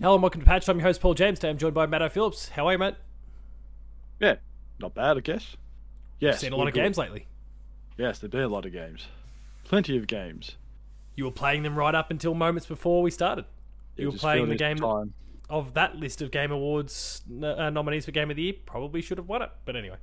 [0.00, 0.68] Hello and welcome to Patched.
[0.68, 1.38] I'm your host Paul James.
[1.40, 2.50] Today I'm joined by Matto Phillips.
[2.50, 2.96] How are you, Matt?
[4.20, 4.36] Yeah,
[4.78, 5.56] not bad, I guess.
[6.20, 6.82] Yes, Seen a lot of good.
[6.82, 7.26] games lately.
[7.96, 9.06] Yes, there've been a lot of games.
[9.64, 10.56] Plenty of games.
[11.16, 13.44] You were playing them right up until moments before we started.
[13.96, 15.14] It You were playing the game Time.
[15.50, 18.54] of that list of Game Awards uh, nominees for Game of the Year.
[18.66, 19.96] Probably should have won it, but anyway,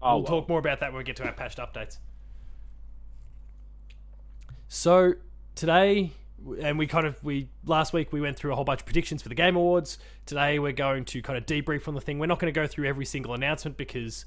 [0.00, 0.40] Oh, we'll well.
[0.40, 1.98] talk more about that when we get to our patched updates.
[4.68, 5.14] So
[5.54, 6.12] today,
[6.60, 9.22] and we kind of we last week we went through a whole bunch of predictions
[9.22, 9.98] for the Game Awards.
[10.24, 12.18] Today we're going to kind of debrief on the thing.
[12.18, 14.24] We're not going to go through every single announcement because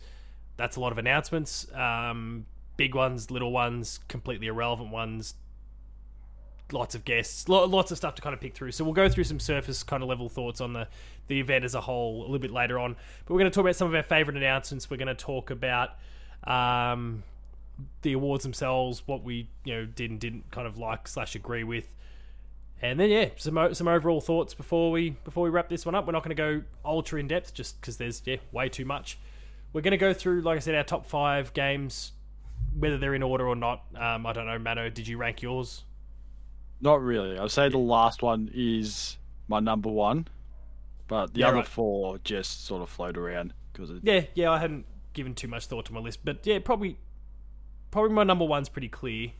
[0.57, 1.71] that's a lot of announcements.
[1.73, 2.45] Um,
[2.77, 5.35] big ones, little ones, completely irrelevant ones.
[6.71, 8.73] Lots of guests, lo- lots of stuff to kind of pick through.
[8.73, 10.87] So we'll go through some surface kind of level thoughts on the
[11.27, 12.95] the event as a whole a little bit later on.
[13.25, 14.89] But we're going to talk about some of our favorite announcements.
[14.89, 15.91] We're going to talk about
[16.43, 17.23] um,
[18.01, 21.63] the awards themselves, what we you know did and didn't kind of like slash agree
[21.63, 21.93] with,
[22.81, 26.05] and then yeah, some some overall thoughts before we before we wrap this one up.
[26.05, 29.17] We're not going to go ultra in depth just because there's yeah way too much.
[29.73, 32.13] We're going to go through, like I said, our top five games,
[32.77, 33.83] whether they're in order or not.
[33.95, 34.89] Um, I don't know, Matto.
[34.89, 35.83] Did you rank yours?
[36.81, 37.37] Not really.
[37.37, 40.27] I'd say the last one is my number one,
[41.07, 41.67] but the Yeah, other right.
[41.67, 44.51] four just sort of float around because it, Yeah, yeah.
[44.51, 46.97] I hadn't given too much thought to my list, but yeah, probably
[47.91, 49.31] probably my number one's pretty clear.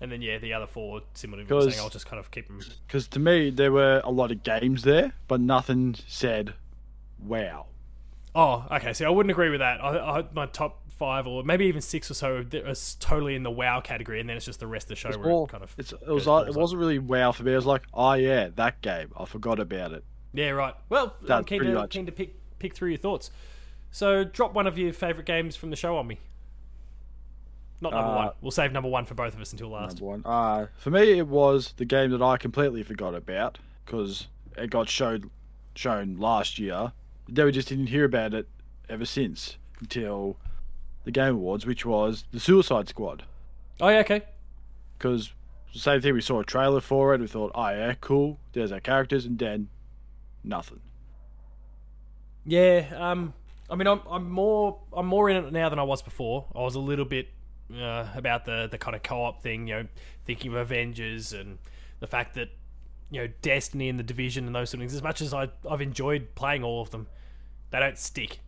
[0.00, 2.18] And then yeah, the other four, similar to what i was saying i'll just kind
[2.18, 2.60] of keep them.
[2.86, 6.54] Because to me, there were a lot of games there, but nothing said,
[7.18, 7.66] "Wow."
[8.34, 8.92] Oh, okay.
[8.92, 9.82] See, I wouldn't agree with that.
[9.82, 13.50] I, I my top five or maybe even six or so is totally in the
[13.50, 15.50] wow category, and then it's just the rest of the show It's where more- it
[15.50, 17.52] kind of it was like, it wasn't really wow for me.
[17.52, 19.10] It was like, "Oh yeah, that game.
[19.18, 20.74] I forgot about it." yeah, right.
[20.88, 23.30] Well, I'm keen to much- keen to pick pick through your thoughts.
[23.90, 26.20] So, drop one of your favorite games from the show on me.
[27.80, 28.30] Not number Uh, one.
[28.42, 30.00] We'll save number one for both of us until last.
[30.00, 30.22] Number one.
[30.24, 34.88] Uh, for me, it was the game that I completely forgot about because it got
[34.88, 35.30] showed
[35.74, 36.92] shown last year.
[37.28, 38.48] Then we just didn't hear about it
[38.88, 40.36] ever since until
[41.04, 43.22] the Game Awards, which was the Suicide Squad.
[43.80, 44.22] Oh yeah, okay.
[44.98, 45.32] Because
[45.72, 47.20] same thing, we saw a trailer for it.
[47.20, 48.38] We thought, oh yeah, cool.
[48.52, 49.68] There's our characters, and then
[50.44, 50.80] nothing.
[52.44, 53.32] Yeah, um,
[53.70, 56.46] I mean, I'm, I'm more I'm more in it now than I was before.
[56.54, 57.28] I was a little bit
[57.74, 59.86] uh, about the the kind of co-op thing, you know,
[60.24, 61.58] thinking of Avengers and
[62.00, 62.48] the fact that
[63.10, 64.94] you know Destiny and the Division and those sort of things.
[64.94, 67.06] As much as I I've enjoyed playing all of them,
[67.70, 68.40] they don't stick.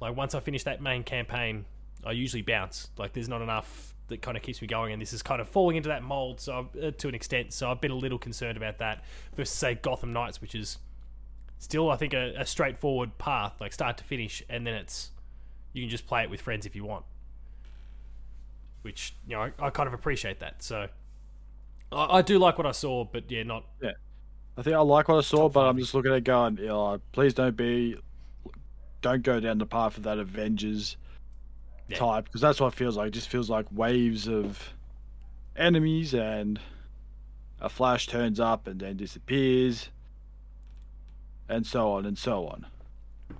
[0.00, 1.64] Like once I finish that main campaign,
[2.04, 2.88] I usually bounce.
[2.96, 5.48] Like there's not enough that kind of keeps me going, and this is kind of
[5.48, 6.40] falling into that mold.
[6.40, 9.74] So uh, to an extent, so I've been a little concerned about that versus say
[9.74, 10.78] Gotham Knights, which is
[11.58, 15.10] still I think a, a straightforward path, like start to finish, and then it's
[15.72, 17.04] you can just play it with friends if you want.
[18.82, 20.62] Which you know I, I kind of appreciate that.
[20.62, 20.88] So
[21.90, 23.92] I, I do like what I saw, but yeah, not Yeah,
[24.56, 25.68] I think I like what I saw, but.
[25.68, 27.96] I'm just looking at it going, you know, please don't be,
[29.00, 30.96] don't go down the path of that Avengers
[31.88, 31.98] Yeah.
[31.98, 33.08] type, because that's what it feels like.
[33.08, 34.72] It just feels like waves of
[35.56, 36.58] enemies, and
[37.60, 39.90] a Flash turns up and then disappears,
[41.48, 42.66] and so on and so on.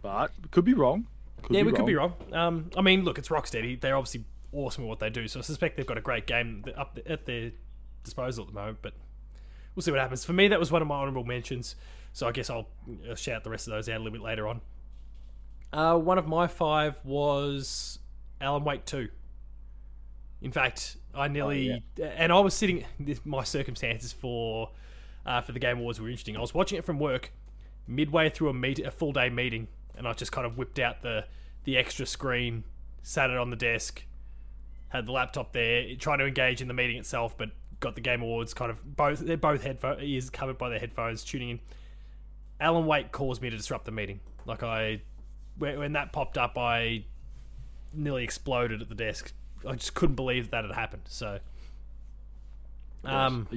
[0.02, 1.06] But could be wrong.
[1.42, 2.14] Could yeah, be we could be wrong.
[2.32, 3.80] Um, I mean, look, it's Rocksteady.
[3.80, 6.64] They're obviously awesome at what they do, so I suspect they've got a great game
[6.76, 7.52] up at their
[8.04, 8.78] disposal at the moment.
[8.82, 8.94] But
[9.74, 10.24] we'll see what happens.
[10.24, 11.76] For me, that was one of my honorable mentions,
[12.12, 12.68] so I guess I'll
[13.10, 14.60] uh, shout the rest of those out a little bit later on.
[15.72, 17.98] Uh, one of my five was
[18.40, 19.08] Alan Wake Two.
[20.42, 22.84] In fact, I nearly and I was sitting.
[22.98, 24.70] This, my circumstances for
[25.24, 26.36] uh, for the Game Awards were interesting.
[26.36, 27.32] I was watching it from work,
[27.86, 31.02] midway through a meet a full day meeting, and I just kind of whipped out
[31.02, 31.24] the
[31.64, 32.64] the extra screen,
[33.02, 34.04] sat it on the desk,
[34.92, 38.22] had the laptop there, trying to engage in the meeting itself, but got the Game
[38.22, 41.60] Awards kind of both they're both headphone ears covered by their headphones, tuning in.
[42.60, 44.20] Alan Wake caused me to disrupt the meeting.
[44.46, 45.00] Like I,
[45.58, 47.04] when that popped up, I
[47.92, 49.32] nearly exploded at the desk.
[49.66, 51.02] I just couldn't believe that had happened.
[51.06, 51.38] So,
[53.04, 53.48] um,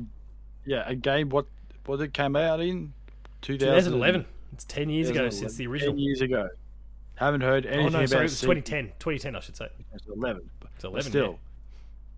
[0.65, 1.29] Yeah, a game.
[1.29, 1.45] What
[1.85, 2.93] what it came out in?
[3.41, 4.25] 2011.
[4.53, 5.93] It's ten years ago since the original.
[5.93, 6.49] Ten years ago.
[7.15, 8.55] Haven't heard Oh anything no, about sorry, it was sequel.
[8.55, 8.93] 2010.
[8.99, 9.69] 2010, I should say.
[10.75, 10.93] It's 11.
[10.93, 11.11] But, It's but 11.
[11.11, 11.37] still, yeah.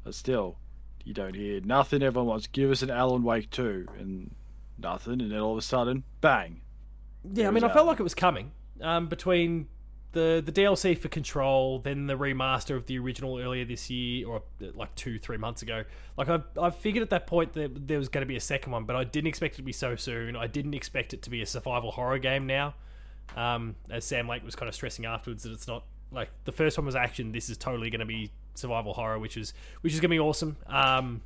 [0.03, 0.57] but still,
[1.03, 2.03] you don't hear nothing.
[2.03, 4.35] Everyone wants give us an Alan Wake 2 and
[4.77, 6.61] nothing, and then all of a sudden, bang.
[7.33, 8.51] Yeah, I mean, is I felt like it was coming.
[8.81, 9.67] Um, between
[10.13, 14.41] the the DLC for Control, then the remaster of the original earlier this year, or
[14.75, 15.83] like two, three months ago.
[16.17, 18.71] Like I, I figured at that point that there was going to be a second
[18.71, 20.35] one, but I didn't expect it to be so soon.
[20.35, 22.75] I didn't expect it to be a survival horror game now.
[23.35, 26.77] Um, as Sam Lake was kind of stressing afterwards that it's not like the first
[26.77, 27.31] one was action.
[27.31, 30.57] This is totally going to be survival horror, which is which is to be awesome.
[30.67, 31.21] Um,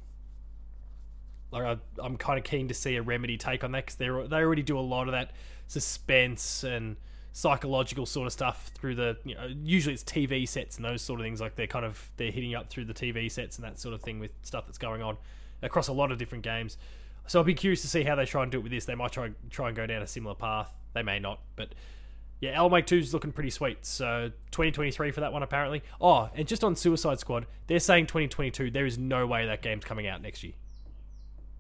[1.51, 4.07] like I, I'm kind of keen to see a Remedy take on that because they
[4.07, 5.31] they already do a lot of that
[5.67, 6.95] suspense and
[7.33, 11.19] psychological sort of stuff through the you know usually it's TV sets and those sort
[11.19, 13.79] of things like they're kind of they're hitting up through the TV sets and that
[13.79, 15.17] sort of thing with stuff that's going on
[15.61, 16.77] across a lot of different games.
[17.27, 18.85] So I'll be curious to see how they try and do it with this.
[18.85, 20.73] They might try try and go down a similar path.
[20.93, 21.73] They may not, but
[22.41, 23.85] yeah, Alan Wake 2 is looking pretty sweet.
[23.85, 25.83] So 2023 for that one apparently.
[26.01, 28.71] Oh, and just on Suicide Squad, they're saying 2022.
[28.71, 30.53] There is no way that game's coming out next year.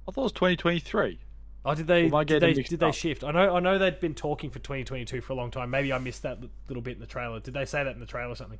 [0.07, 1.19] I thought it was 2023.
[1.63, 2.11] Oh, did they?
[2.11, 2.53] I Did they?
[2.53, 3.23] Did they shift?
[3.23, 3.55] I know.
[3.55, 5.69] I know they'd been talking for 2022 for a long time.
[5.69, 7.39] Maybe I missed that little bit in the trailer.
[7.39, 8.57] Did they say that in the trailer or something?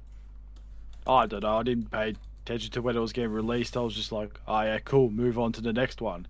[1.08, 1.58] I don't know.
[1.58, 2.14] I didn't pay
[2.46, 3.76] attention to when it was getting released.
[3.76, 5.10] I was just like, oh yeah, cool.
[5.10, 6.28] Move on to the next one.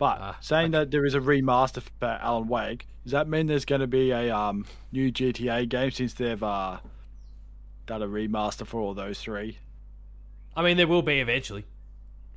[0.00, 3.66] But Ah, saying that there is a remaster for Alan Wake, does that mean there's
[3.66, 6.78] going to be a um, new GTA game since they've uh,
[7.84, 9.58] done a remaster for all those three?
[10.56, 11.66] I mean, there will be eventually.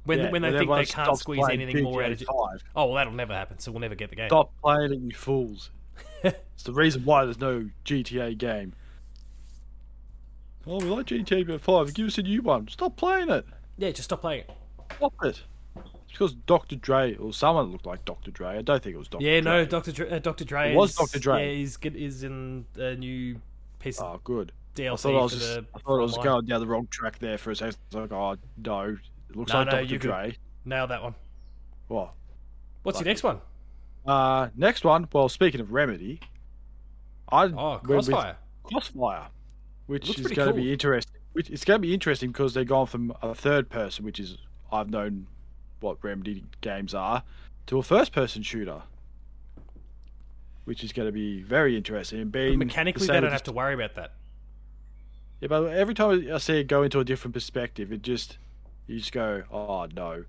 [0.03, 2.27] When Yeah, when they think they can't squeeze anything more out of GTA it.
[2.27, 2.63] 5.
[2.75, 3.59] Oh well, that'll never happen.
[3.59, 4.27] So we'll never get the game.
[4.27, 5.69] Stop playing it, you fools.
[6.23, 8.73] it's the reason why there's no GTA game.
[10.67, 11.93] Oh, we like GTA 5.
[11.93, 12.67] Give us a new one.
[12.67, 13.45] Stop playing it.
[13.77, 14.51] Yeah, just stop playing it.
[14.97, 15.43] Stop it.
[16.13, 16.75] Because Dr.
[16.75, 18.29] Dre, or someone looked like Dr.
[18.31, 18.57] Dre.
[18.57, 19.23] I don't think it was Dr.
[19.25, 19.51] Yeah, Dre.
[19.51, 19.91] no, Dr.
[19.91, 20.45] Dre, uh, Dr.
[20.45, 20.71] Dre.
[20.71, 21.17] It was Dr.
[21.19, 21.49] Dre.
[21.49, 21.95] Yeah, he's good.
[21.95, 23.41] Is in a new
[23.79, 24.51] piece Oh, good.
[24.77, 25.65] I thought I was, just, the.
[25.75, 27.77] I thought I was going down the wrong track there for a second.
[27.93, 28.97] I was like, oh, no.
[29.29, 29.83] It looks No, like no, Dr.
[29.85, 30.37] you Dre.
[30.65, 31.15] Nailed that one.
[31.87, 32.13] What?
[32.83, 33.41] What's Like your next one?
[34.05, 35.07] Uh, next one.
[35.13, 36.19] Well, speaking of Remedy,
[37.31, 38.37] I Oh, Crossfire.
[38.63, 39.27] Crossfire,
[39.87, 40.53] which is going to cool.
[40.53, 41.19] be interesting.
[41.33, 44.37] Which it's going to be interesting because they're gone from a third person, which is
[44.71, 45.27] I've known
[45.83, 47.21] what Remedy games are,
[47.67, 48.81] to a first person shooter,
[50.65, 52.21] which is going to be very interesting.
[52.21, 54.13] And But being mechanically, the they don't have to worry about that.
[55.41, 58.37] Yeah, but every time I see it go into a different perspective, it just
[58.87, 60.23] you just go, oh no.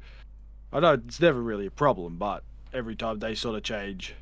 [0.72, 2.42] I know it's never really a problem, but
[2.72, 4.14] every time they sort of change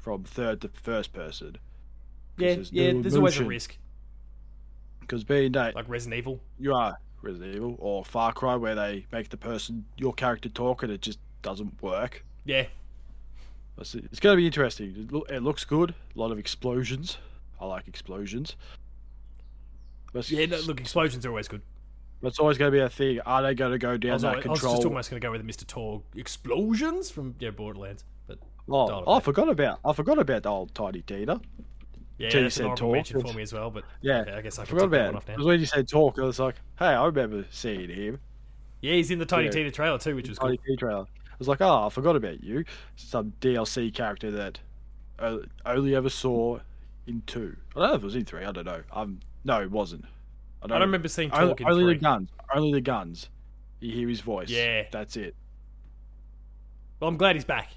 [0.00, 1.56] from third to first person,
[2.36, 2.92] Yeah, there's yeah.
[2.92, 3.76] no There's always a risk,
[5.00, 6.40] because being that like Resident Evil.
[6.58, 10.82] you are Resident Evil or Far Cry, where they make the person your character talk
[10.82, 12.24] and it just doesn't work.
[12.44, 12.66] Yeah,
[13.78, 14.94] It's, it's going to be interesting.
[14.96, 15.94] It, loo- it looks good.
[16.14, 17.18] A lot of explosions.
[17.60, 18.56] I like explosions.
[20.26, 20.46] Yeah.
[20.46, 21.62] No, look, explosions are always good.
[22.22, 23.20] That's always going to be a thing.
[23.24, 25.20] Are they going to go I down was, that always, I was just almost going
[25.20, 25.64] to go with Mr.
[25.64, 28.38] Torgue explosions from yeah Borderlands, but
[28.68, 31.40] Oh, I forgot about I forgot about the old Tiny Tina.
[32.20, 33.70] Yeah, you that's an said Torgue, mention for me as well.
[33.70, 35.34] But Yeah, okay, I guess I I forgot about it off now.
[35.34, 38.20] because when you said talk, I was like, hey, I remember seeing him.
[38.82, 39.50] Yeah, he's in the Tiny Yeah.
[39.50, 40.48] Tina trailer too, which was cool.
[40.50, 41.02] Tiny Tina trailer.
[41.04, 42.64] I was like, oh, I forgot about you.
[42.96, 44.58] Some DLC character that
[45.18, 46.60] I only ever saw
[47.06, 47.56] in two.
[47.74, 48.44] I don't know if it was in three.
[48.44, 48.82] I don't know.
[48.92, 50.04] Um, no, it wasn't.
[50.62, 51.94] I don't remember seeing Only, in only three.
[51.94, 52.28] the guns.
[52.54, 53.30] Only the guns.
[53.80, 54.50] You hear his voice.
[54.50, 54.84] Yeah.
[54.92, 55.34] that's it.
[57.00, 57.70] Well, I'm glad he's back.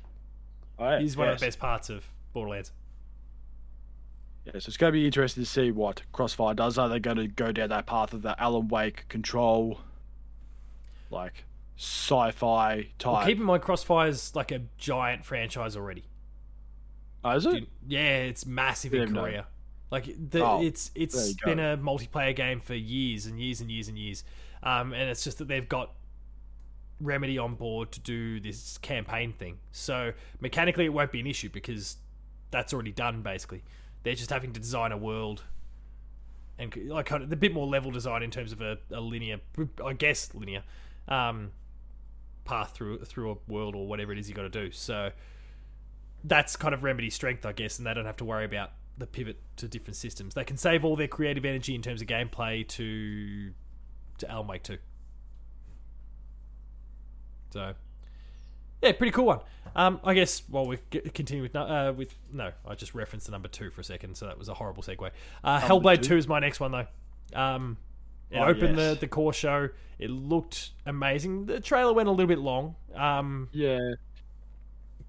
[0.77, 2.03] Alright, He's one of the best parts of
[2.33, 2.73] Borderlands.
[4.45, 6.77] Yeah, so it's going to be interesting to see what Crossfire does.
[6.77, 9.79] Are they going to go down that path of the Alan Wake control,
[11.09, 11.45] like
[11.77, 13.13] sci-fi type?
[13.13, 16.05] Well, keep in mind, Crossfire's like a giant franchise already.
[17.23, 17.51] oh, is it?
[17.51, 19.21] Dude, yeah, it's massive in know.
[19.21, 19.47] Korea.
[19.91, 23.87] Like the, Oh, it's it's been a multiplayer game for years and years and years
[23.87, 24.23] and years,
[24.63, 25.91] um, and it's just that they've got
[26.99, 29.59] Remedy on board to do this campaign thing.
[29.71, 31.97] So mechanically, it won't be an issue because
[32.49, 33.21] that's already done.
[33.21, 33.63] Basically,
[34.03, 35.43] they're just having to design a world
[36.59, 39.39] and like a bit more level design in terms of a, a linear,
[39.83, 40.63] I guess linear,
[41.07, 41.51] um,
[42.45, 44.71] path through through a world or whatever it is you got to do.
[44.71, 45.11] So
[46.23, 49.07] that's kind of Remedy's strength, I guess, and they don't have to worry about the
[49.07, 50.35] pivot to different systems.
[50.35, 53.51] They can save all their creative energy in terms of gameplay to
[54.19, 54.77] to Alan Wake 2.
[57.51, 57.73] So,
[58.83, 59.39] yeah, pretty cool one.
[59.75, 63.25] Um, I guess while we g- continue with no- uh, with no, I just referenced
[63.25, 65.09] the number two for a second, so that was a horrible segue.
[65.43, 66.09] Uh, Hellblade two?
[66.09, 66.87] two is my next one though.
[67.39, 67.77] Um,
[68.29, 68.93] it Oh, opened yes.
[68.95, 69.69] the the core show.
[69.99, 71.45] It looked amazing.
[71.47, 73.79] The trailer went a little bit long, um, Yeah.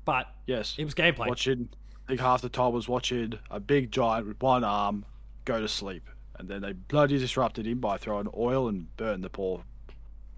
[0.04, 0.76] but Yes.
[0.78, 1.28] it was gameplay.
[1.28, 1.68] Watching.
[2.04, 5.04] I think half the time was watching a big giant with one arm
[5.46, 9.30] go to sleep, and then they bloody disrupted him by throwing oil and burned the
[9.30, 9.64] poor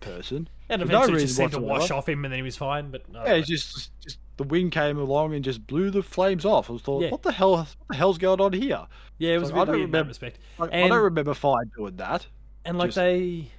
[0.00, 0.48] person.
[0.68, 2.90] And no eventually reason just seemed to wash off him, and then he was fine.
[2.90, 6.44] But no, Yeah, it's just just the wind came along and just blew the flames
[6.44, 6.68] off.
[6.68, 7.10] I was thought, Yeah.
[7.10, 7.52] what the hell?
[7.56, 8.86] What the hell's going on here?
[9.18, 10.38] yeah, it was like, I don't weird in that remember- respect.
[10.58, 12.26] Like, I don't remember Fine doing that.
[12.64, 13.50] And like just- they,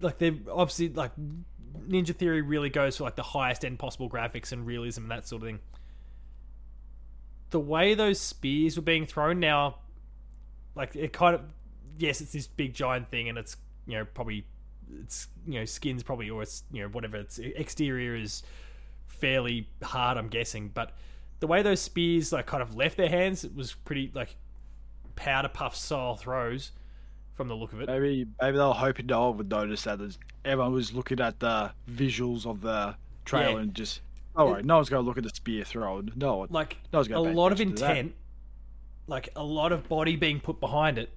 [0.00, 1.12] like they obviously like
[1.88, 5.26] Ninja Theory really goes for like the highest end possible graphics and realism and that
[5.28, 5.60] sort of thing.
[7.50, 9.76] The way those spears were being thrown now,
[10.74, 11.42] like it kind of,
[11.98, 14.46] yes, it's this big giant thing, and it's you know probably
[15.02, 18.42] it's you know skins probably or it's you know whatever its exterior is
[19.06, 20.68] fairly hard, I'm guessing.
[20.72, 20.92] But
[21.40, 24.36] the way those spears like kind of left their hands, it was pretty like
[25.16, 26.72] powder puff style throws
[27.34, 27.88] from the look of it.
[27.88, 30.00] Maybe maybe they were hoping no one would notice that.
[30.00, 32.94] As everyone was looking at the visuals of the
[33.24, 33.58] trailer Yeah.
[33.60, 34.00] and just,
[34.36, 36.02] oh, right, no one's to look at the spear throw.
[36.16, 36.48] No one.
[36.50, 37.90] Like No one's a gonna pay lot of attention to that.
[37.96, 38.14] intent,
[39.06, 41.10] like a lot of body being put behind it,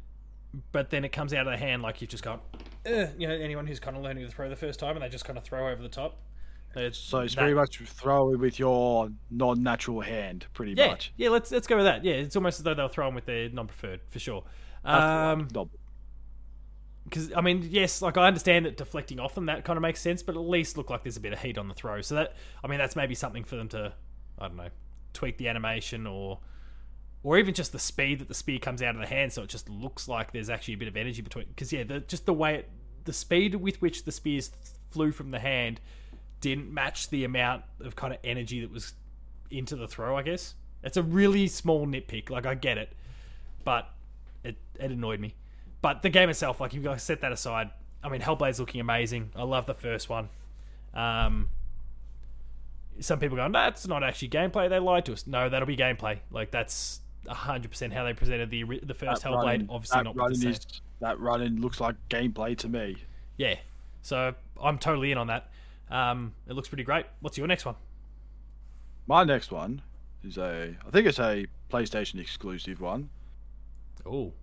[0.71, 2.41] but then it comes out of the hand like you've just got,
[2.85, 5.09] uh, you know, anyone who's kind of learning to throw the first time and they
[5.09, 6.17] just kind of throw over the top.
[6.75, 11.13] It's So it's that- pretty much throwing with your non-natural hand, pretty yeah, much.
[11.15, 11.29] yeah.
[11.29, 12.03] Let's let's go with that.
[12.03, 14.43] Yeah, it's almost as though they'll throw them with their non-preferred for sure.
[14.83, 15.47] Um, one.
[15.53, 15.69] No,
[17.05, 20.01] because I mean, yes, like I understand that deflecting off them that kind of makes
[20.01, 22.01] sense, but at least look like there's a bit of heat on the throw.
[22.01, 23.93] So that I mean, that's maybe something for them to
[24.39, 24.69] I don't know
[25.13, 26.39] tweak the animation or
[27.25, 29.49] or even just the speed that the spear comes out of the hand, so it
[29.49, 31.47] just looks like there's actually a bit of energy between.
[31.47, 32.69] Because yeah, the, just the way it,
[33.03, 34.51] the speed with which the spears
[34.91, 35.81] flew from the hand
[36.39, 38.93] didn't match the amount of kind of energy that was
[39.49, 40.15] into the throw.
[40.15, 40.53] I guess
[40.83, 42.29] it's a really small nitpick.
[42.29, 42.93] Like I get it,
[43.63, 43.89] but
[44.43, 45.33] it it annoyed me.
[45.81, 47.71] But the game itself, like got to set that aside.
[48.03, 49.31] I mean, Hellblade's looking amazing.
[49.35, 50.29] I love the first one.
[50.93, 51.49] Um,
[52.99, 54.69] some people go, it's not actually gameplay.
[54.69, 55.25] They lied to us.
[55.25, 56.19] No, that'll be gameplay.
[56.29, 59.43] Like that's hundred percent how they presented the the first that Hellblade.
[59.45, 60.51] running- Obviously not the running same.
[60.51, 62.97] is that running looks like gameplay to me.
[63.37, 63.55] Yeah,
[64.01, 65.49] so I'm totally in on that.
[65.89, 67.05] Um, it looks pretty great.
[67.19, 67.75] What's your next one?
[69.07, 69.81] My next one
[70.23, 73.09] is a, I think it's a PlayStation exclusive one,
[74.05, 74.33] Oh,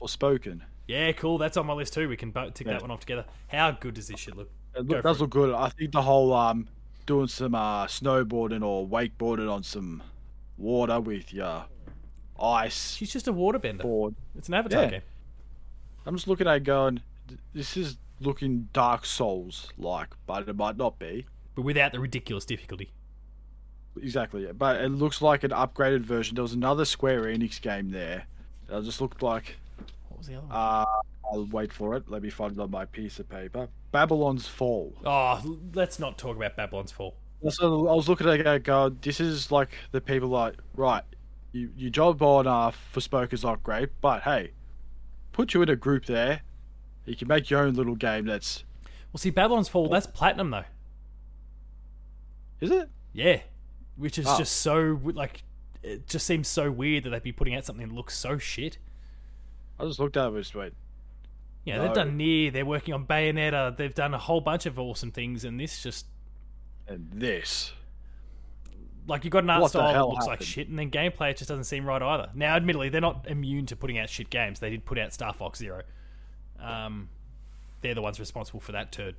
[0.00, 0.60] Forspoken.
[0.86, 1.38] yeah, cool.
[1.38, 2.08] That's on my list too.
[2.08, 2.74] We can both tick Yeah.
[2.74, 3.24] that one off together.
[3.48, 4.50] How good does this shit look?
[4.74, 5.54] It look, does look good.
[5.54, 6.68] I think the whole um
[7.06, 10.02] doing some uh snowboarding or wakeboarding on some
[10.58, 11.64] water with your
[12.40, 13.82] ice She's just a waterbender.
[13.82, 14.14] board.
[14.36, 14.90] It's an Avatar Yeah.
[14.90, 15.02] game.
[16.06, 17.00] I'm just looking at it going,
[17.54, 21.26] this is looking Dark Souls like, but it might not be.
[21.54, 22.90] but without the ridiculous difficulty.
[24.00, 26.34] Exactly, but it looks like an upgraded version.
[26.34, 28.26] There was another Square Enix game there.
[28.68, 29.56] It just looked like.
[30.08, 30.56] What was the other one?
[30.56, 30.84] Uh,
[31.32, 32.08] I'll wait for it.
[32.10, 33.68] Let me find it on my piece of paper.
[33.92, 34.92] Babylon's Fall.
[35.04, 37.14] oh, let's not talk about Babylon's Fall.
[37.50, 41.04] So I was looking at it going, this is like the people like, right,
[41.54, 44.50] you, your job on uh, for Spoke is not great, but hey,
[45.32, 46.42] put you in a group there.
[47.06, 48.64] You can make your own little game that's.
[49.12, 50.64] Well, see, Babylon's Fall, that's platinum though.
[52.60, 52.88] Is it?
[53.12, 53.40] Yeah,
[53.96, 54.36] which is Oh.
[54.38, 55.44] just so like,
[55.82, 58.78] it just seems so weird that they'd be putting out something that looks so shit.
[59.78, 60.74] I just looked at it and just went,
[61.64, 65.12] Yeah, they've done Nier, they're working on Bayonetta, they've done a whole bunch of awesome
[65.12, 66.06] things, and this just
[66.88, 67.72] and this.
[69.06, 71.36] Like you got an art What style that looks like shit, and then gameplay it
[71.36, 72.30] just doesn't seem right either.
[72.34, 74.60] Now, admittedly, they're not immune to putting out shit games.
[74.60, 75.82] They did put out Star Fox Zero.
[76.60, 77.08] Um,
[77.82, 79.16] they're the ones responsible for that turd.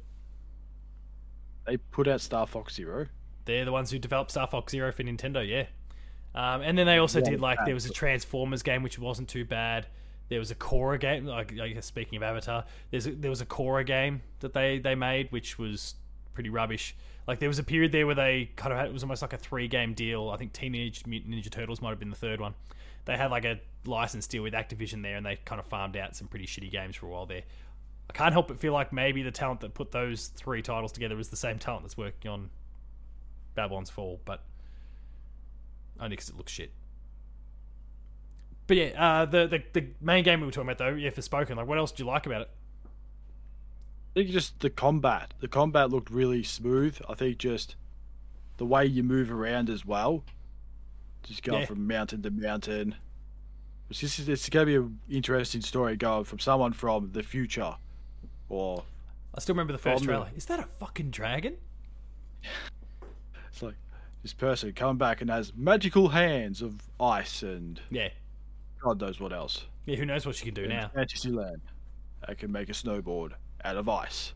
[1.65, 3.07] They put out Star Fox Zero.
[3.45, 5.65] They're the ones who developed Star Fox Zero for Nintendo, yeah.
[6.33, 9.29] Um, and then they also Yeah, did like there was a Transformers game which wasn't
[9.29, 9.87] too bad.
[10.27, 13.85] There was a Korra game, like speaking of Avatar, there's a, there was a Korra
[13.85, 15.95] game that they they made which was
[16.35, 16.95] pretty rubbish.
[17.27, 19.33] Like there was a period there where they kind of had it was almost like
[19.33, 20.29] a three game deal.
[20.29, 22.53] I think Teenage Mutant Ninja Turtles might have been the third one.
[23.05, 26.15] They had like a license deal with Activision there, and they kind of farmed out
[26.15, 27.43] some pretty shitty games for a while there.
[28.09, 31.17] I can't help but feel like maybe the talent that put those three titles together
[31.19, 32.49] is the same talent that's working on
[33.55, 34.43] Babylon's Fall, but
[35.99, 36.71] only because it looks shit.
[38.67, 41.55] But yeah, uh, the, the the main game we were talking about though, yeah, Forspoken,
[41.55, 42.49] like what else did you like about it?
[44.15, 45.33] I think just the combat.
[45.41, 46.97] The combat looked really smooth.
[47.09, 47.75] I think just
[48.57, 50.23] the way you move around as well.
[51.23, 51.65] Just going Yeah.
[51.65, 52.95] from mountain to mountain.
[53.89, 57.75] It's just it's going to be an interesting story going from someone from the future,
[58.47, 58.83] or
[59.35, 60.29] I still remember the first the- trailer.
[60.35, 61.57] Is that a fucking dragon?
[63.51, 63.75] it's like
[64.23, 68.09] this person coming back and has magical hands of ice and Yeah,
[68.79, 69.65] God knows what else.
[69.85, 69.97] yeah.
[69.97, 70.89] Who knows what she can do in now?
[70.93, 71.61] Fantasyland,
[72.27, 73.33] I can make a snowboard
[73.65, 74.33] out of ice.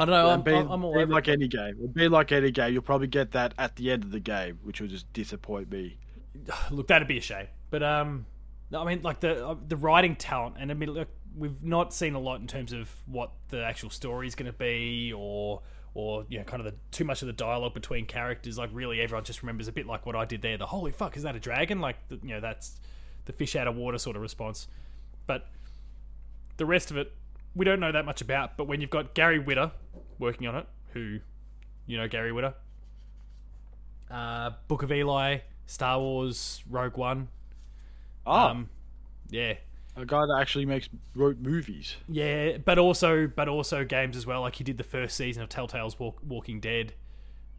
[0.00, 1.32] I don't know, I'm- be- I'm- I'm all be over like it.
[1.32, 1.76] any game.
[1.78, 2.72] It'd be like any game.
[2.72, 5.98] You'll probably get that at the end of the game, which will just disappoint me.
[6.72, 7.46] Look, that'd be a shame.
[7.70, 8.26] But um,
[8.70, 11.92] no, I mean, like the uh, the writing talent, and I mean, look, we've not
[11.94, 15.62] seen a lot in terms of what the actual story is going to be, or
[15.94, 18.58] or you know, kind of the too much of the dialogue between characters.
[18.58, 20.58] Like, really, everyone just remembers a bit like what I did there.
[20.58, 21.80] The holy fuck, is that a dragon?
[21.80, 22.78] Like, the, you know, that's
[23.24, 24.68] the fish out of water sort of response.
[25.26, 25.48] But
[26.56, 27.12] the rest of it,
[27.54, 28.56] we don't know that much about.
[28.56, 29.72] But when you've got Gary Whitta
[30.18, 31.20] working on it, who,
[31.86, 32.54] you know, Gary Whitta,
[34.10, 37.28] uh, Book of Eli, Star Wars, Rogue One.
[38.26, 38.70] Oh, Um,
[39.30, 39.54] yeah.
[39.98, 41.96] A guy that actually makes wrote movies.
[42.06, 44.42] Yeah, but also but also games as well.
[44.42, 46.92] Like he did the first season of Telltale's Walk, Walking Dead,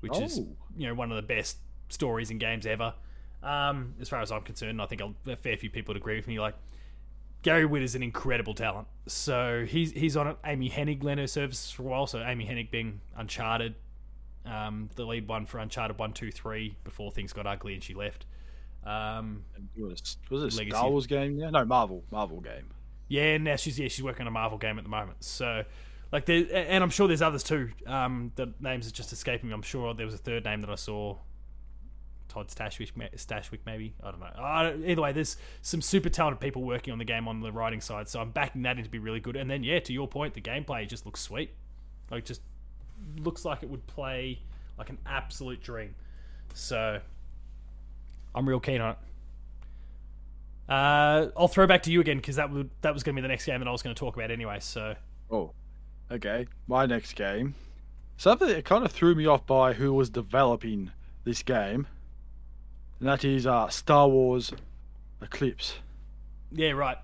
[0.01, 0.47] which is Oh.
[0.77, 1.57] you know one of the best
[1.89, 2.93] stories in games ever.
[3.41, 6.27] Um, as far as I'm concerned, I think a fair few people would agree with
[6.27, 6.39] me.
[6.39, 6.53] Like
[7.43, 8.87] Gary Witt is an incredible talent.
[9.07, 10.37] So he's he's on it.
[10.45, 12.07] Amy Hennig lent her services for a while.
[12.07, 13.75] So Amy Hennig being Uncharted,
[14.45, 17.93] um, the lead one for Uncharted one, two, three before things got ugly and she
[17.93, 18.25] left.
[18.85, 19.43] Um,
[19.77, 21.37] Was, was it a Legacy Star Wars game?
[21.37, 22.69] Yeah, no, Marvel, Marvel game.
[23.09, 25.23] Yeah, and now she's yeah she's working on a Marvel game at the moment.
[25.23, 25.63] So,
[26.11, 27.69] like, there, and I'm sure there's others too.
[27.85, 29.55] Um, the names are just escaping me.
[29.55, 31.17] I'm sure there was a third name that I saw.
[32.37, 33.93] Todd Stashwick, Stashwick maybe.
[34.03, 34.29] I don't know.
[34.35, 37.81] Don't- either way, there's some super talented people working on the game on the writing
[37.81, 38.07] side.
[38.07, 39.35] So I'm backing that in to be really good.
[39.35, 41.51] And then yeah, to your point, the gameplay just looks sweet.
[42.11, 42.41] Like, just
[43.17, 44.39] looks like it would play
[44.77, 45.95] like an absolute dream.
[46.53, 46.99] So
[48.35, 48.97] I'm real keen on it.
[50.69, 52.49] Uh, I'll throw back to you again because that
[52.81, 54.31] that was going to be the next game that I was going to talk about
[54.31, 54.57] anyway.
[54.59, 54.95] So
[55.31, 55.51] Oh,
[56.11, 56.45] okay.
[56.67, 57.55] My next game.
[58.17, 60.91] Something that kind of threw me off by who was developing
[61.23, 61.85] this game,
[62.99, 64.51] and that is uh, Star Wars
[65.21, 65.75] Eclipse.
[66.51, 66.97] yeah, right.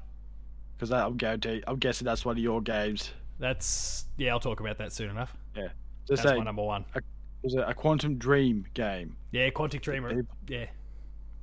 [0.77, 3.11] Because I'm guarantee, I'm guessing that's one of your games.
[3.39, 4.31] That's yeah.
[4.31, 5.35] I'll talk about that soon enough.
[5.55, 6.83] Just That's say my number one.
[6.95, 7.03] it
[7.43, 9.15] was a, a Quantum Dream game.
[9.31, 10.09] Yeah, Quantic Dreamer.
[10.09, 10.65] People- Yeah,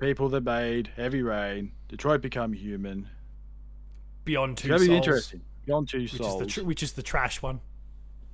[0.01, 3.09] People that made Heavy Rain, Detroit Become Human.
[4.25, 5.41] Beyond Two Souls, be interesting.
[5.65, 6.41] Beyond Two which is Souls.
[6.41, 7.61] the tr- which is the trash one.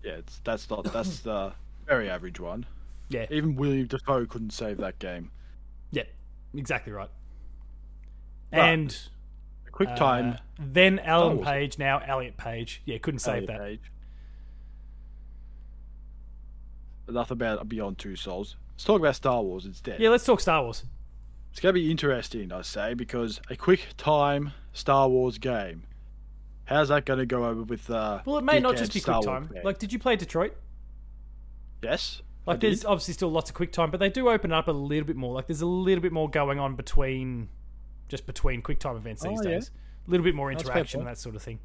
[0.03, 1.53] yeah, it's, that's not that's the
[1.87, 2.67] very average one.
[3.09, 5.31] Yeah, Even Willem Dafoe couldn't save that game.
[5.91, 6.03] Yeah,
[6.55, 7.11] exactly right.
[8.51, 8.99] But, and
[9.67, 10.39] A quick uh, time.
[10.59, 11.47] then Alan Wars.
[11.49, 12.83] Page, now Elliot Page.
[12.85, 13.59] Yeah, couldn't save Elliot that.
[13.61, 13.81] Page.
[17.09, 18.57] Enough about Beyond Two Souls.
[18.75, 20.01] Let's talk about Star Wars instead.
[20.01, 20.85] Yeah, let's talk Star Wars.
[21.53, 25.85] It's going to be interesting, I say, because a quick time Star Wars game.
[26.65, 27.89] How's that going to go over with?
[27.89, 29.51] Uh, Well, it may not just be Star quick time.
[29.65, 30.55] Like, did you play Detroit?
[31.83, 32.87] yes, I Like, there's did.
[32.87, 35.17] obviously still lots of quick time, but they do open it up a little bit
[35.17, 35.35] more.
[35.35, 37.49] Like, there's a little bit more going on between,
[38.09, 39.71] just between quick time events these Oh, days.
[40.07, 41.59] A little bit more That's a fair interaction and that sort of thing.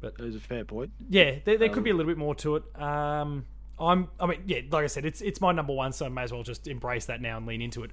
[0.00, 0.92] But there's a fair point.
[1.08, 2.80] Yeah, there, there could Um, be a little bit more to it.
[2.80, 3.46] Um,
[3.80, 6.22] I'm, I mean, yeah, like I said, it's it's my number one, so I may
[6.22, 7.90] as well just embrace that now and lean into it.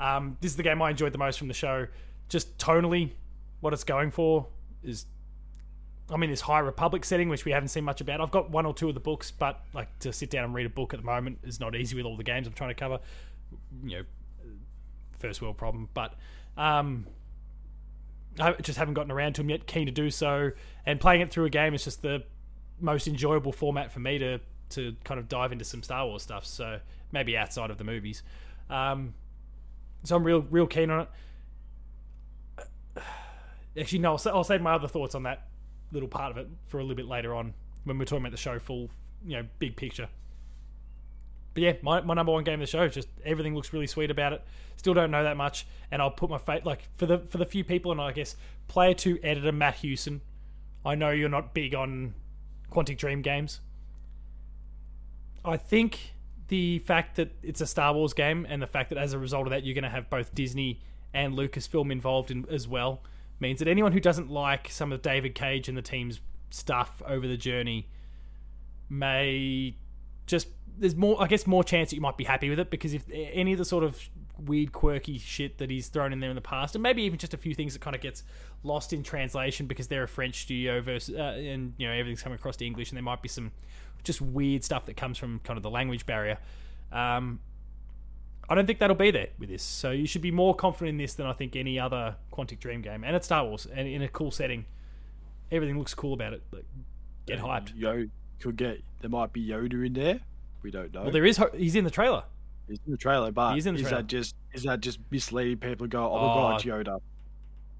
[0.00, 1.86] Um, this is the game I enjoyed the most from the show.
[2.28, 3.12] Just tonally,
[3.60, 4.46] what it's going for
[4.84, 5.06] is,
[6.10, 8.20] I mean, this High Republic setting, which we haven't seen much about.
[8.20, 10.66] I've got one or two of the books, but like to sit down and read
[10.66, 12.74] a book at the moment is not easy with all the games I'm trying to
[12.74, 13.00] cover.
[13.84, 14.02] You know,
[15.18, 16.14] first world problem, but
[16.56, 17.06] um,
[18.40, 19.66] I just haven't gotten around to them yet.
[19.66, 20.52] Keen to do so,
[20.86, 22.24] and playing it through a game is just the
[22.80, 24.40] most enjoyable format for me to
[24.70, 26.46] to kind of dive into some Star Wars stuff.
[26.46, 26.80] So
[27.12, 28.22] maybe outside of the movies.
[28.70, 29.12] Um,
[30.04, 31.06] so I'm real real keen on
[32.56, 33.02] it.
[33.78, 34.12] Actually, no.
[34.12, 35.47] I'll, I'll save my other thoughts on that
[35.92, 38.36] little part of it for a little bit later on when we're talking about the
[38.36, 38.90] show full,
[39.26, 40.08] you know, big picture.
[41.54, 42.84] But yeah, my, my number one game of the show.
[42.84, 44.44] is Just everything looks really sweet about it.
[44.76, 47.46] Still don't know that much, and I'll put my fate like for the for the
[47.46, 48.36] few people, and I guess
[48.68, 50.20] player two editor Matt Hewson.
[50.84, 52.14] I know you're not big on
[52.70, 53.60] Quantic Dream games.
[55.44, 56.14] I think
[56.48, 59.46] the fact that it's a Star Wars game and the fact that as a result
[59.46, 60.80] of that you're going to have both Disney
[61.12, 63.02] and Lucasfilm involved in as well
[63.40, 66.20] means that anyone who doesn't like some of David Cage and the team's
[66.50, 67.88] stuff over the journey
[68.88, 69.76] may
[70.26, 70.48] just
[70.78, 73.04] there's more I guess more chance that you might be happy with it because if
[73.12, 74.00] any of the sort of
[74.38, 77.34] weird quirky shit that he's thrown in there in the past and maybe even just
[77.34, 78.22] a few things that kind of gets
[78.62, 82.36] lost in translation because they're a French studio versus uh, and you know everything's coming
[82.36, 83.50] across to English and there might be some
[84.04, 86.38] just weird stuff that comes from kind of the language barrier
[86.92, 87.40] um,
[88.50, 90.96] I don't think that'll be there with this so you should be more confident in
[90.98, 94.02] this than I think any other Quantic Dream game and it's Star Wars and in
[94.02, 94.64] a cool setting
[95.52, 96.64] everything looks cool about it like,
[97.26, 98.06] get hyped Yo,
[98.40, 100.20] could get there might be Yoda in there.
[100.62, 101.02] We don't know.
[101.02, 102.24] well there is he's in the trailer
[102.68, 103.96] He's in the trailer, but is the is trailer.
[103.96, 105.86] that just is that just misleading people?
[105.86, 106.50] to Go, oh, Oh.
[106.50, 107.00] my god, Yoda.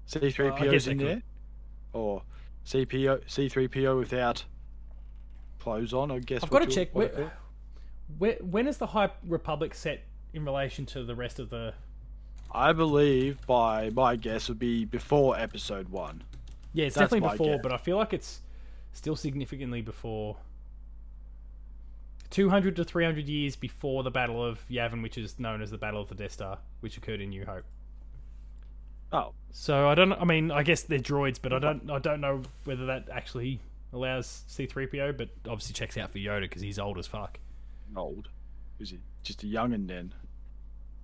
[0.07, 1.21] C three PO's in there,
[1.93, 2.23] or
[2.65, 4.45] CPO C three PO without
[5.59, 6.09] clothes on.
[6.09, 6.43] I guess.
[6.43, 6.89] I've got to check.
[6.95, 7.31] Where,
[8.17, 10.01] where, when is the High Republic set
[10.33, 11.73] in relation to the rest of the?
[12.51, 16.23] I believe by my guess would be before episode one.
[16.73, 17.63] Yeah, it's That's definitely before, guess.
[17.63, 18.41] but I feel like it's
[18.93, 20.37] still significantly before.
[22.29, 25.71] Two hundred to three hundred years before the Battle of Yavin, which is known as
[25.71, 27.63] the Battle of the Death Star, which occurred in New Hope.
[29.11, 30.13] Oh, So I don't.
[30.13, 31.89] I mean, I guess they're droids, but I don't.
[31.89, 33.59] I don't know whether that actually
[33.93, 37.39] allows C three PO, but obviously checks out for Yoda because he's old as fuck.
[37.95, 38.29] old.
[38.79, 40.13] Is he just a young youngin then?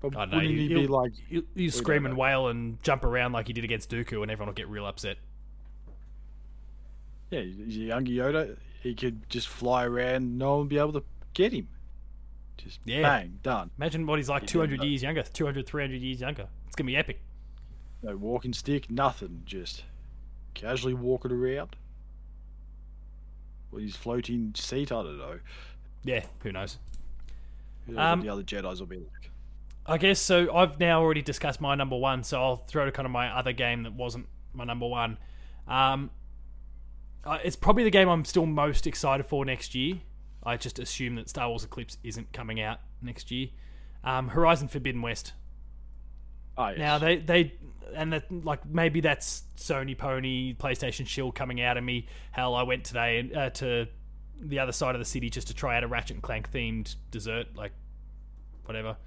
[0.01, 0.37] But I don't know.
[0.37, 1.13] wouldn't he be like?
[1.29, 4.31] You, you scream don't and wail and jump around like he did against Dooku, and
[4.31, 5.17] everyone will get real upset.
[7.31, 8.57] Yeah, he's a younger Yoda.
[8.81, 10.37] He could just fly around.
[10.37, 11.67] No one would be able to get him.
[12.57, 13.01] Just Yeah.
[13.01, 13.71] bang, done.
[13.77, 16.47] Imagine what he's like He 200 years younger, 200, 300 years younger.
[16.67, 17.19] It's going to be epic.
[18.03, 19.41] No walking stick, nothing.
[19.45, 19.83] Just
[20.53, 21.75] casually walking around.
[23.71, 25.39] With his floating seat, I don't know.
[26.03, 26.77] Yeah, who knows?
[27.95, 29.31] Um, the other Jedi's will be like.
[29.85, 30.53] I guess so.
[30.53, 33.53] I've now already discussed my number one, so I'll throw to kind of my other
[33.53, 35.17] game that wasn't my number one.
[35.67, 36.09] Um,
[37.23, 39.97] uh, it's probably the game I'm still most excited for next year.
[40.43, 43.49] I just assume that Star Wars Eclipse isn't coming out next year.
[44.03, 45.33] Um, Horizon Forbidden West.
[46.57, 46.77] Oh, yes.
[46.77, 47.53] Now they they
[47.93, 52.07] and that like maybe that's Sony Pony PlayStation Shield coming out of me.
[52.31, 53.87] Hell, I went today uh, to
[54.39, 56.95] the other side of the city just to try out a Ratchet and Clank themed
[57.11, 57.71] dessert, like
[58.65, 58.97] whatever.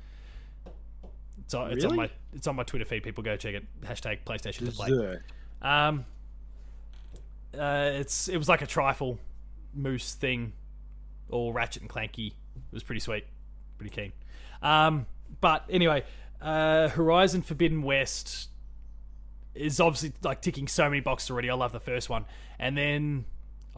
[1.45, 3.03] It's on, it's on my it's on my Twitter feed.
[3.03, 3.64] People go check it.
[3.83, 4.88] Hashtag PlayStation to play.
[4.88, 5.23] Dessert.
[5.62, 6.05] Um,
[7.59, 9.19] uh, it's it was like a trifle
[9.75, 10.53] mousse thing,
[11.31, 12.29] all Ratchet and Clanky.
[12.29, 12.35] It
[12.73, 13.25] was pretty sweet,
[13.79, 14.12] pretty keen.
[14.62, 15.07] Um,
[15.41, 16.05] but anyway,
[16.43, 18.49] uh, Horizon Forbidden West
[19.55, 21.49] is obviously like ticking so many boxes already.
[21.51, 22.27] I love the first one,
[22.59, 23.25] and then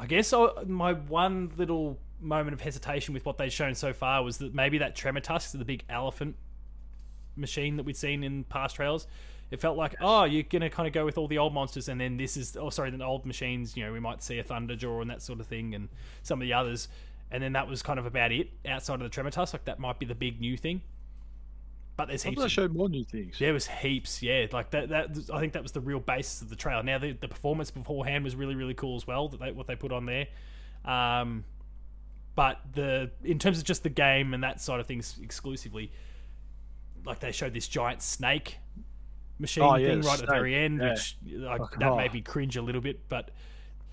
[0.00, 4.24] I guess I, my one little moment of hesitation with what they've shown so far
[4.24, 6.36] was that maybe that Tremor Tusk, the big elephant
[7.36, 9.06] machine that we'd seen in past trailers.
[9.50, 12.00] It felt like, oh, you're gonna kind of go with all the old monsters, and
[12.00, 13.76] then this is, oh, sorry, the old machines.
[13.76, 15.88] You know, we might see a Thunderjaw and that sort of thing, and
[16.22, 16.88] some of the others,
[17.30, 19.52] and then that was kind of about it outside of the Tremor Tusk.
[19.52, 20.80] Like that might be the big new thing.
[22.00, 22.42] But there's heaps.
[22.42, 23.38] Of, showed more new things.
[23.38, 24.46] there was heaps, yeah.
[24.50, 24.88] Like that.
[24.88, 26.82] That I think that was the real basis of the trailer.
[26.82, 29.28] Now the, the performance beforehand was really, really cool as well.
[29.28, 30.26] That they, what they put on there.
[30.86, 31.44] Um,
[32.34, 35.92] but the in terms of just the game and that side of things exclusively,
[37.04, 38.56] like they showed this giant snake
[39.38, 40.92] machine Oh, yeah, thing right at the very end, yeah.
[40.92, 41.96] which like, that oh.
[41.98, 43.10] made me cringe a little bit.
[43.10, 43.30] But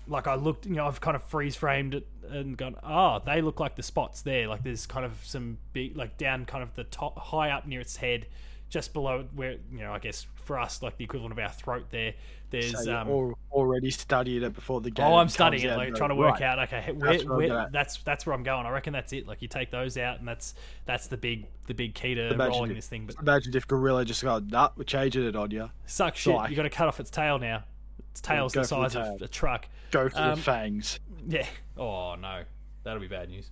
[0.06, 3.40] like I looked, you know, I've kind of freeze framed it and gone, oh, they
[3.42, 4.48] look like the spots there.
[4.48, 7.80] Like there's kind of some big, like down kind of the top, high up near
[7.80, 8.26] its head,
[8.68, 11.86] just below where you know, I guess for us, like the equivalent of our throat
[11.90, 12.14] there.
[12.50, 15.04] There's So um, al- already studied it before the game.
[15.04, 16.58] Oh, I'm studying it, like trying to work right, out.
[16.60, 18.64] Okay, where, That's where I'm where, gonna- that's that's where I'm going.
[18.64, 19.26] I reckon that's it.
[19.26, 20.54] Like you take those out, and that's
[20.86, 23.04] that's the big the big key to Imagine rolling if- this thing.
[23.04, 25.68] But Imagine if Guerrilla just go, nah, we're changing it on you.
[25.84, 26.34] suck shit.
[26.34, 26.48] Sorry.
[26.48, 27.64] You got to cut off its tail now.
[28.10, 29.66] Its tail's the for the size of a truck.
[29.90, 31.00] Go for Um, the fangs.
[31.26, 31.46] Yeah.
[31.76, 32.42] Oh no,
[32.84, 33.50] that'll be bad news.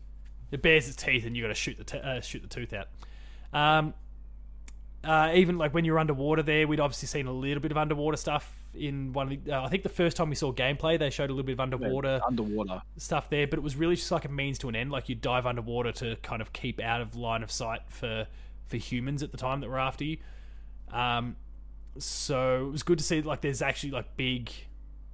[0.50, 2.72] It bares its teeth, and you got to shoot the t- uh, shoot the tooth
[2.72, 2.88] out.
[3.52, 3.94] Um,
[5.04, 8.16] uh, even like when you're underwater, there we'd obviously seen a little bit of underwater
[8.16, 9.52] stuff in one of the.
[9.52, 11.60] Uh, I think the first time we saw gameplay, they showed a little bit of
[11.60, 12.82] underwater Underwater.
[12.96, 14.90] stuff there, but it was really just like a means to an end.
[14.90, 18.26] Like you dive underwater to kind of keep out of line of sight for
[18.66, 20.18] for humans at the time that were after you.
[20.92, 21.36] Um,
[21.98, 24.50] so it was good to see like there's actually like big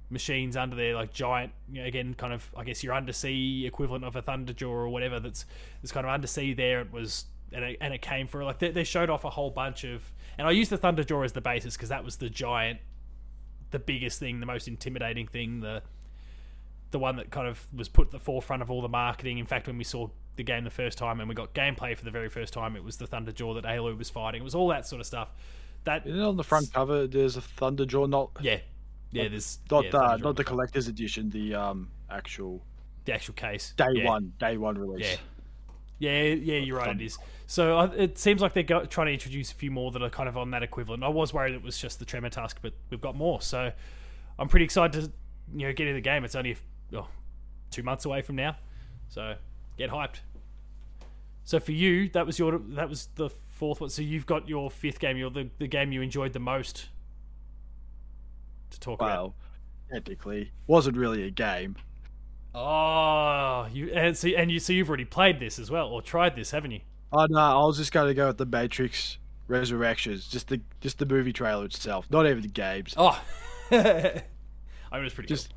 [0.09, 1.51] machines under there, like giant.
[1.71, 5.19] You know, again, kind of I guess your undersea equivalent of a Thunderjaw or whatever.
[5.19, 5.45] That's
[5.81, 6.81] that's kind of undersea there.
[6.81, 7.25] It was.
[7.55, 10.11] And it, and it came for like they, they showed off a whole bunch of
[10.39, 12.79] and I used the Thunderjaw as the basis because that was the giant
[13.69, 15.83] the biggest thing the most intimidating thing the
[16.93, 19.39] the one that kind of was put at the forefront of all the marketing.
[19.39, 22.05] In fact, when we saw the game the first time and we got gameplay for
[22.05, 24.41] the very first time, it was the Thunderjaw that Aloy was fighting.
[24.41, 25.33] It was all that sort of stuff.
[25.85, 27.07] That Isn't it on the front cover?
[27.07, 28.59] There's a Thunderjaw, not yeah,
[29.11, 29.27] yeah.
[29.27, 31.29] There's not yeah, the not the collector's edition.
[31.29, 32.63] The um actual
[33.05, 33.73] the actual case.
[33.75, 34.05] day Yeah.
[34.05, 35.05] one day one release.
[35.05, 35.17] Yeah.
[35.99, 36.95] Yeah, yeah, you're right.
[36.95, 37.17] It is.
[37.47, 40.09] So uh, it seems like they're go- trying to introduce a few more that are
[40.09, 41.03] kind of on that equivalent.
[41.03, 43.41] I was worried it was just the Tremor Tusk, but we've got more.
[43.41, 43.71] So
[44.37, 45.11] I'm pretty excited to
[45.55, 46.25] you know get in the game.
[46.25, 46.57] It's only
[46.93, 47.07] oh,
[47.71, 48.57] two months away from now,
[49.07, 49.35] so
[49.77, 50.21] get hyped.
[51.45, 53.89] So for you, that was your that was the fourth one.
[53.89, 55.17] So you've got your fifth game.
[55.17, 56.89] You're the the game you enjoyed the most
[58.71, 59.09] to talk about.
[59.09, 59.35] Well,
[59.91, 61.75] technically, wasn't really a game.
[62.55, 66.35] Oh, you and so and you so you've already played this as well or tried
[66.35, 66.81] this, haven't you?
[67.11, 70.99] Oh no, I was just going to go with the Matrix Resurrections, just the just
[70.99, 72.93] the movie trailer itself, not even the games.
[72.97, 73.21] Oh,
[73.71, 74.21] I mean,
[74.91, 75.53] it was pretty Just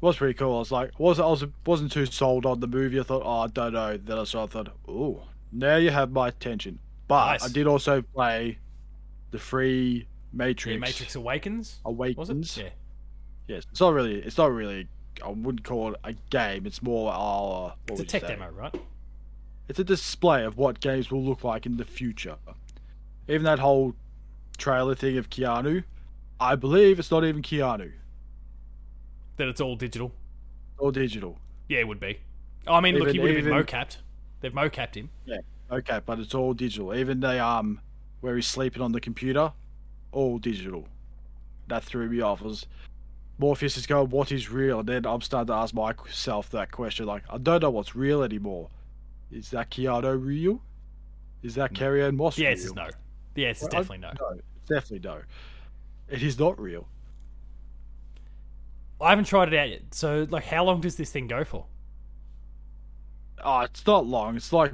[0.00, 0.56] was pretty cool.
[0.56, 3.00] I was like, was I was wasn't too sold on the movie.
[3.00, 3.96] I thought, oh, I don't know.
[3.96, 6.78] Then I saw, I thought, oh, now you have my attention.
[7.08, 7.44] But Nice.
[7.44, 8.58] I did also play
[9.30, 10.06] the free.
[10.30, 11.80] Matrix, Yeah, Matrix Awakens.
[11.84, 12.58] Was Awakens.
[12.58, 12.64] it?
[12.64, 12.70] Yeah.
[13.56, 14.16] Yes, it's not really.
[14.20, 14.86] It's not really.
[15.24, 16.66] I wouldn't call it a game.
[16.66, 17.10] It's more.
[17.12, 18.74] Uh, It's a tech demo, right?
[19.68, 22.36] It's a display of what games will look like in the future.
[23.26, 23.94] Even that whole
[24.58, 25.82] trailer thing of Keanu,
[26.38, 27.92] I believe it's not even Keanu
[29.38, 30.12] That it's all digital.
[30.78, 31.38] All digital.
[31.68, 32.18] Yeah, it would be.
[32.66, 33.96] Oh, I mean, look, he would have been even- mocapped.
[34.40, 35.10] They've mocapped him.
[35.70, 36.94] Okay, but it's all digital.
[36.94, 37.80] Even the um
[38.20, 39.52] where he's sleeping on the computer,
[40.12, 40.86] all digital.
[41.68, 42.40] That threw me off.
[42.40, 42.66] It was
[43.38, 44.80] Morpheus is going, what is real?
[44.80, 47.06] And then I'm starting to ask myself that question.
[47.06, 48.68] Like, I don't know what's real anymore.
[49.30, 50.60] Is that Keanu real?
[51.44, 52.88] Is that Carrie-Anne Moss The answer's no.
[53.34, 54.12] The answer's Well, I- definitely no.
[54.34, 55.20] No, definitely no.
[56.08, 56.88] It is not real.
[59.00, 59.82] I haven't tried it out yet.
[59.94, 61.66] So, like, how long does this thing go for?
[63.44, 64.34] Oh, it's not long.
[64.34, 64.72] It's like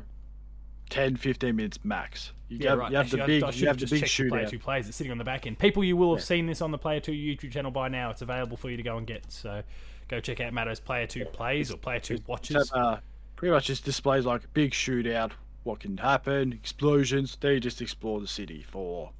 [0.94, 2.32] 10, 15 minutes max.
[2.48, 4.28] You have, you have Actually, the I- big, I, should you have the big the
[4.28, 4.46] Player.
[4.46, 4.86] Two plays.
[4.88, 5.58] It's sitting on the back end.
[5.58, 6.26] People, you will have Yeah.
[6.26, 8.10] seen this on the Player Two YouTube channel by now.
[8.10, 9.30] It's available for you to go and get.
[9.32, 9.62] So,
[10.08, 12.70] go check out Matto's Player Two plays or Player Two watches.
[12.72, 13.00] uh,
[13.34, 15.32] pretty much just displays like a big shootout,
[15.64, 17.36] what can happen, explosions.
[17.40, 19.10] Then you just explore the city for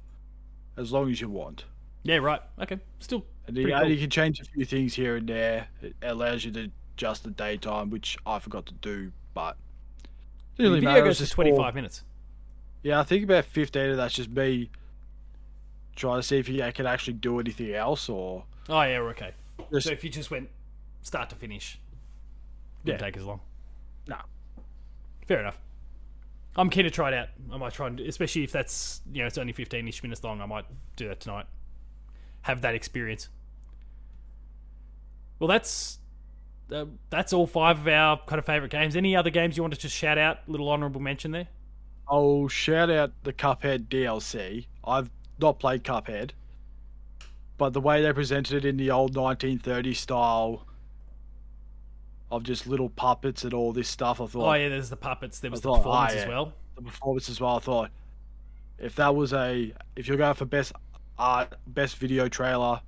[0.77, 1.65] as long as you want.
[2.03, 2.39] Yeah, right.
[2.61, 3.91] Okay, still And you, pretty and cool.
[3.91, 5.67] you can change a few things here and there.
[5.81, 9.57] It allows you to adjust the daytime, which I forgot to do, but
[10.57, 12.03] The video goes twenty all- minutes.
[12.83, 14.69] Yeah, I think about 15 of that's just me
[15.95, 19.31] trying to see if I can actually do anything else or Oh yeah, we're okay.
[19.71, 20.49] just So if you just went
[21.01, 21.79] start to finish,
[22.83, 23.05] wouldn't Yeah.
[23.07, 23.39] take as long.
[24.07, 24.21] Nah.
[25.27, 25.57] Fair enough.
[26.55, 27.29] I'm keen to try it out.
[27.51, 30.39] I might try and, especially if that's you know it's only 15ish minutes long.
[30.39, 30.65] I might
[30.95, 31.47] do that tonight.
[32.43, 33.29] Have that experience.
[35.39, 35.97] Well, that's
[36.71, 38.95] uh, that's all five of our kind of favorite games.
[38.95, 40.39] Any other games you want to just shout out?
[40.47, 41.47] Little honorable mention there.
[42.07, 44.67] I'll shout out the Cuphead DLC.
[44.83, 46.31] I've not played Cuphead,
[47.57, 50.65] but the way they presented it in the old 1930s style
[52.31, 55.39] of just little puppets and all this stuff, I thought Oh yeah, there's the puppets.
[55.39, 56.53] There was the thought, oh, performance as well.
[56.75, 57.55] the performance as well.
[57.55, 57.91] I thought
[58.77, 60.73] if that was a if you're going for best
[61.17, 62.81] art, best video trailer,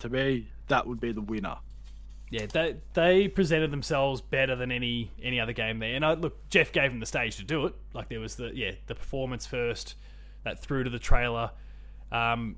[0.00, 1.56] to me that would be the winner.
[2.30, 5.96] Yeah, they they presented themselves better than any any other game there.
[5.96, 7.74] And I, look, Jeff gave them the stage to do it.
[7.92, 9.96] Like there was the yeah the performance first,
[10.44, 11.50] that through to the trailer,
[12.12, 12.56] um,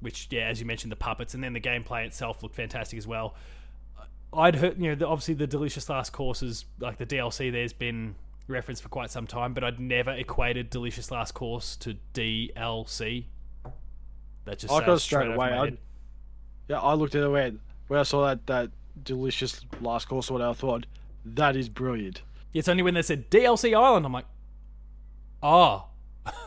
[0.00, 3.06] which yeah as you mentioned the puppets, and then the gameplay itself looked fantastic as
[3.06, 3.34] well.
[4.34, 7.50] I'd heard you know the, obviously the delicious last courses like the DLC.
[7.50, 8.14] There's been
[8.46, 13.24] referenced for quite some time, but I'd never equated delicious last course to DLC.
[14.44, 15.48] That just I got straight away.
[15.48, 15.78] I,
[16.68, 20.50] yeah, I looked at it when I saw that that delicious last course or whatever.
[20.50, 20.86] I thought
[21.24, 22.22] that is brilliant.
[22.52, 24.26] It's only when they said DLC Island, I'm like,
[25.42, 25.86] oh,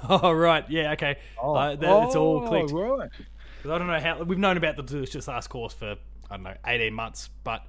[0.09, 1.17] oh right, yeah, okay.
[1.41, 2.71] Uh, that, it's all clicked.
[2.73, 3.09] Oh, right.
[3.61, 5.95] 'Cause I don't know how we've known about the delicious last course for
[6.29, 7.63] I don't know 18 months, but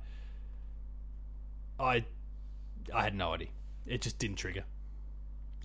[1.80, 2.04] I
[2.94, 3.48] I had no idea.
[3.86, 4.64] It just didn't trigger.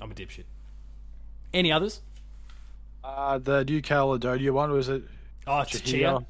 [0.01, 0.45] I'm a dipshit.
[1.53, 2.01] Any others?
[3.03, 5.03] Uh, the New Caledonia one was it?
[5.47, 6.25] Oh, it's Tchia,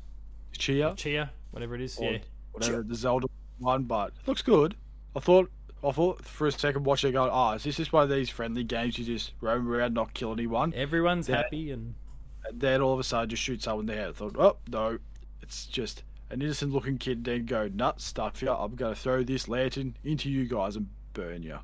[0.58, 1.98] Tchia, Tchia, whatever it is.
[2.00, 2.18] Or Yeah,
[2.52, 3.28] whatever the Zelda
[3.60, 4.76] one, but it looks good.
[5.16, 5.52] I thought,
[5.84, 8.30] I thought for a second watching it, going, oh, is this just one of these
[8.30, 11.38] friendly games you just roam around, not kill anyone, everyone's Yeah.
[11.38, 11.96] happy and
[12.44, 14.10] and then all of a sudden just shoot someone in the head?
[14.10, 14.98] I thought, oh no,
[15.42, 17.24] it's just an innocent-looking kid.
[17.24, 18.50] Then go nuts, stuff you.
[18.52, 21.60] I'm gonna throw this lantern into you guys and burn you.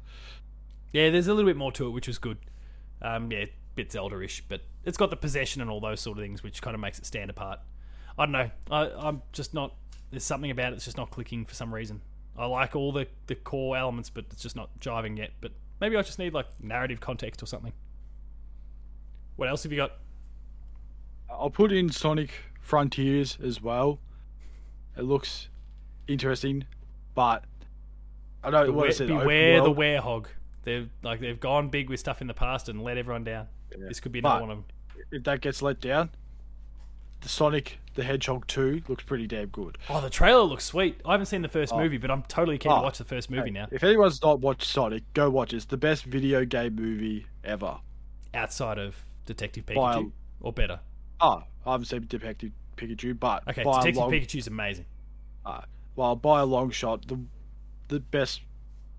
[0.94, 2.38] Yeah, there's a little bit more to it, which was good.
[3.02, 3.46] Um, yeah,
[3.76, 6.76] bit Zelda-ish, but it's got the possession and all those sort of things, which kind
[6.76, 7.60] of makes it stand apart.
[8.18, 8.50] I don't know.
[8.72, 9.74] I, I'm just not.
[10.12, 12.02] There's something about it that's just not clicking for some reason.
[12.38, 15.32] I like all the the core elements, but it's just not jiving yet.
[15.42, 17.74] But maybe I just need like narrative context or something.
[19.36, 19.94] What else have you got?
[21.30, 24.00] I'll put in Sonic Frontiers as well.
[24.98, 25.50] It looks
[26.08, 26.66] interesting,
[27.14, 27.44] but
[28.44, 29.08] I don't Beware, what is it?
[29.08, 30.28] beware the werehog.
[30.64, 33.48] They've like they've gone big with stuff in the past and let everyone down.
[33.72, 33.88] Yeah.
[33.88, 34.66] This could be another But- one of them.
[35.12, 36.10] If that gets let down,
[37.22, 39.78] the Sonic the Hedgehog 2 looks pretty damn good.
[39.90, 41.02] Oh, the trailer looks sweet.
[41.04, 41.80] I haven't seen the first Oh.
[41.80, 43.68] movie, but I'm totally keen to Oh, watch the first movie Hey, now.
[43.72, 45.56] If anyone's not watched Sonic, go watch it.
[45.58, 47.80] It's the best video game movie ever.
[48.36, 50.80] outside of Detective By Pikachu, or better.
[51.20, 54.86] Oh, I haven't seen Detective Pikachu, but Okay, Detective long, Pikachu's amazing.
[55.44, 55.62] uh,
[55.96, 57.20] well, by a long shot, the
[57.88, 58.42] the best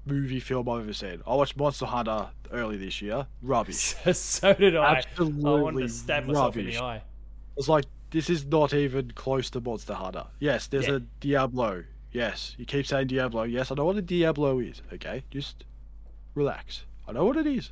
[0.07, 1.23] movie film I've ever seen.
[1.27, 3.27] I watched Monster Hunter early this year.
[3.43, 3.95] Rubbish.
[4.13, 4.97] so did I.
[4.97, 5.51] Absolutely.
[5.51, 7.03] I wanted to stab myself in the eye.
[7.57, 10.25] It's like this is not even close to Monster Hunter.
[10.41, 10.97] Yes, there's Yeah.
[10.97, 11.85] a Diablo.
[12.13, 13.43] Yes, you keep saying Diablo.
[13.43, 14.81] Yes, I know what a Diablo is.
[14.93, 15.65] Okay, just
[16.35, 16.85] relax.
[17.07, 17.71] I know what it is.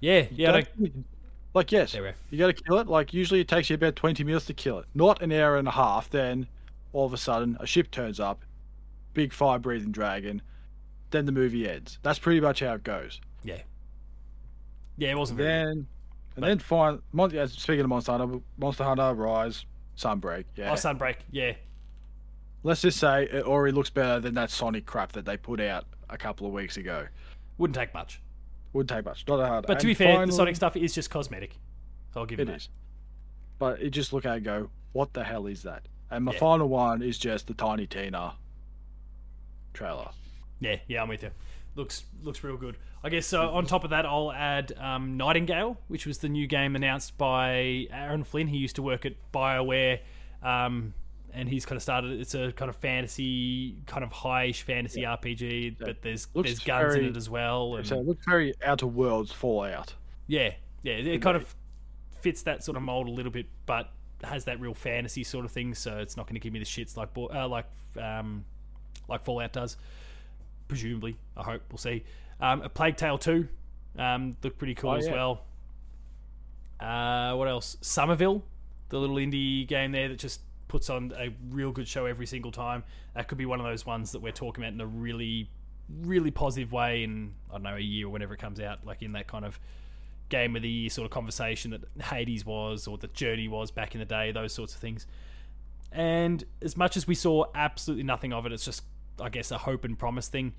[0.00, 0.52] Yeah, yeah.
[0.52, 1.04] Don't, Don't-
[1.52, 2.14] like yes, There we are.
[2.30, 2.86] you got to kill it.
[2.86, 5.66] Like usually it takes you about twenty minutes to kill it, not an hour and
[5.66, 6.08] a half.
[6.08, 6.46] Then
[6.92, 8.44] all of a sudden a ship turns up,
[9.14, 10.42] big fire-breathing dragon.
[11.10, 11.98] Then the movie ends.
[12.02, 13.20] That's pretty much how it goes.
[13.42, 13.62] yeah,
[14.96, 15.10] yeah.
[15.10, 15.38] It wasn't.
[15.38, 15.88] Then
[16.44, 17.00] and then fine.
[17.12, 19.64] Mon- yeah, speaking of Monster Hunter, Monster Hunter Rise,
[19.96, 20.44] Sunbreak.
[20.56, 21.16] Yeah, Oh, Sunbreak.
[21.30, 21.52] Yeah,
[22.62, 25.84] let's just say it already looks better than that Sonic crap that they put out
[26.08, 27.06] a couple of weeks ago.
[27.58, 28.20] wouldn't take much.
[28.72, 29.24] Wouldn't take much.
[29.28, 29.66] Not that hard.
[29.66, 31.56] But to And be fair, finally- the Sonic stuff is just cosmetic.
[32.14, 32.56] So I'll give It that.
[32.56, 32.68] is.
[33.58, 35.86] But it just look at it and go, what the hell is that?
[36.10, 36.38] And my Yeah.
[36.38, 38.34] final one is just the Tiny Tina
[39.74, 40.08] trailer.
[40.60, 41.30] Yeah, yeah, I'm with you.
[41.76, 42.76] Looks looks real good.
[43.02, 46.46] I guess uh, on top of that, I'll add um, Nightingale, which was the new
[46.46, 48.48] game announced by Aaron Flynn.
[48.48, 50.00] He used to work at BioWare,
[50.42, 50.92] um,
[51.32, 52.20] and he's kind of started.
[52.20, 56.94] It's a kind of fantasy, kind of high-ish fantasy RPG, but there's Looks there's guns
[56.96, 57.76] in it as well.
[57.76, 59.94] And, So it looks very Outer Worlds Fallout.
[60.26, 60.52] yeah,
[60.82, 61.54] yeah, it kind of
[62.20, 63.90] fits that sort of mold a little bit, but
[64.24, 65.74] has that real fantasy sort of thing.
[65.74, 67.66] So it's not going to give me the shits like uh, like
[67.98, 68.44] um,
[69.08, 69.76] like Fallout does.
[70.70, 72.04] Presumably, I hope we'll see.
[72.40, 73.48] Um, a Plague Tale two
[73.98, 75.12] um, looked pretty cool Oh, as yeah.
[75.14, 75.42] well.
[76.78, 77.76] Uh, what else?
[77.80, 78.44] Somerville,
[78.88, 82.52] the little indie game there that just puts on a real good show every single
[82.52, 82.84] time.
[83.16, 85.50] That could be one of those ones that we're talking about in a really,
[86.02, 89.02] really positive way in I don't know a year or whenever it comes out, like
[89.02, 89.58] in that kind of
[90.28, 93.96] game of the year sort of conversation that Hades was or the Journey was back
[93.96, 95.08] in the day, those sorts of things.
[95.90, 98.84] And as much as we saw absolutely nothing of it, it's just
[99.20, 100.54] I guess a hope and promise thing.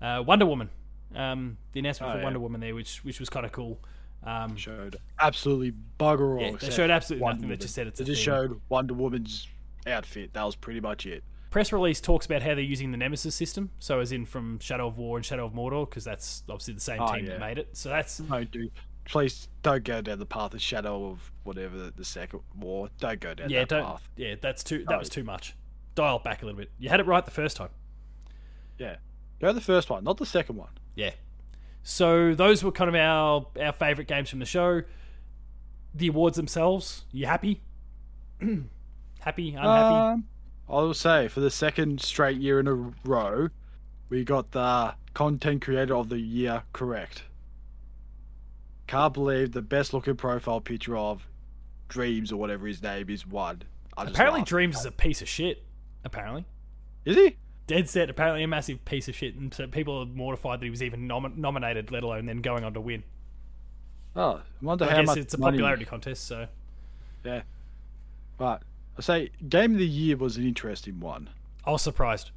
[0.00, 0.70] Uh, Wonder Woman,
[1.14, 2.24] um, the announcement Oh, for yeah.
[2.24, 3.78] Wonder Woman there, which which was kind of cool.
[4.24, 6.40] Um, Showed absolutely bugger all.
[6.42, 7.60] Yeah, they showed absolutely Wonder nothing, they Woman.
[7.60, 8.24] just said it's They just thing.
[8.24, 9.46] showed Wonder Woman's
[9.86, 10.32] outfit.
[10.32, 11.22] That was pretty much it.
[11.50, 14.88] press release talks about how they're using the Nemesis system, so as in from Shadow
[14.88, 17.58] of War and Shadow of Mordor, because that's obviously the same Oh, team that made
[17.58, 17.68] it.
[17.76, 18.72] So that's No, dude.
[19.04, 22.88] Please don't go down the path of Shadow of whatever the, second war.
[22.98, 24.08] Don't go down yeah, that don't path.
[24.16, 24.98] yeah, that's too that No.
[24.98, 25.54] was too much.
[25.94, 26.72] Dial back a little bit.
[26.78, 27.70] You had it right the first time.
[28.78, 28.96] Yeah.
[29.40, 30.70] Go the first one, not the second one.
[30.94, 31.12] Yeah.
[31.82, 34.82] So those were kind of our our favorite games from the show.
[35.94, 37.62] The awards themselves, you happy?
[39.20, 39.54] happy?
[39.54, 40.14] Unhappy?
[40.14, 40.24] Um,
[40.68, 43.48] I will say for the second straight year in a row,
[44.08, 47.22] we got the content creator of the year correct.
[48.86, 51.26] Can't believe the best looking profile picture of
[51.88, 53.62] Dreams or whatever his name is one.
[53.96, 54.42] Apparently.
[54.42, 55.62] Dreams is a piece of shit.
[56.04, 56.44] Apparently,
[57.04, 57.36] is he?
[57.66, 58.08] Dead set.
[58.10, 61.06] Apparently, a massive piece of shit, and so people are mortified that he was even
[61.06, 63.02] nom- nominated, let alone then going on to win.
[64.14, 66.46] Oh, I wonder I how guess much it's a money- popularity contest, so
[67.24, 67.42] Yeah,
[68.38, 68.62] but
[68.96, 71.28] I say game of the year was an interesting one
[71.66, 72.30] I was surprised.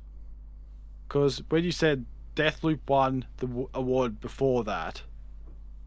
[1.07, 5.03] because when you said Deathloop won the w- award before that,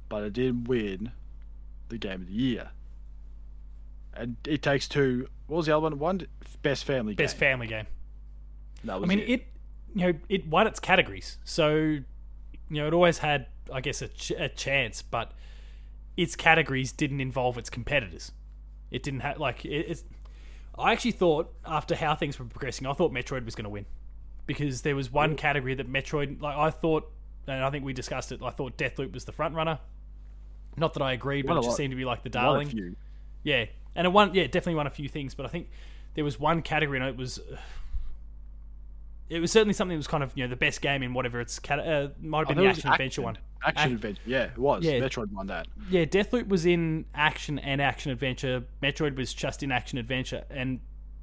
[0.09, 1.13] but it didn't win
[1.89, 2.71] the game of the year,
[4.15, 5.29] and it takes two.
[5.47, 5.99] What was the other one?
[5.99, 6.27] One
[6.63, 7.25] best family game.
[7.25, 7.41] Best game.
[7.41, 7.87] family game.
[8.85, 9.29] That I mean, it.
[9.31, 9.47] it
[9.95, 12.05] you know it won its categories, so you
[12.71, 15.33] know it always had, I guess, a, ch- a chance, but
[16.17, 18.33] its categories didn't involve its competitors.
[18.91, 20.05] It didn't have like it, it's.
[20.79, 23.85] I actually thought after how things were progressing, I thought Metroid was going to win
[24.47, 27.11] because there was one category that Metroid, like I thought,
[27.47, 28.41] and I think we discussed it.
[28.43, 29.79] I thought Deathloop was the front runner.
[30.77, 31.77] Not that I agreed, but it just lot.
[31.77, 32.69] seemed to be like the darling.
[32.69, 32.97] few.
[33.45, 34.35] Yeah, and it won.
[34.35, 35.69] Yeah, definitely won a few things, but I think
[36.15, 37.41] there was one category, and it was.
[39.33, 41.41] It was certainly something that was kind of you know the best game in whatever
[41.41, 43.39] it's cat- uh, might have been thought the was action adventure one.
[43.65, 44.23] Action Ac- adventure.
[44.27, 44.85] Yeah, it was.
[44.85, 45.01] Yeah.
[45.01, 45.69] Metroid won that.
[45.89, 48.65] Yeah, Deathloop was in action and action adventure.
[48.83, 50.81] Metroid was just in action adventure, and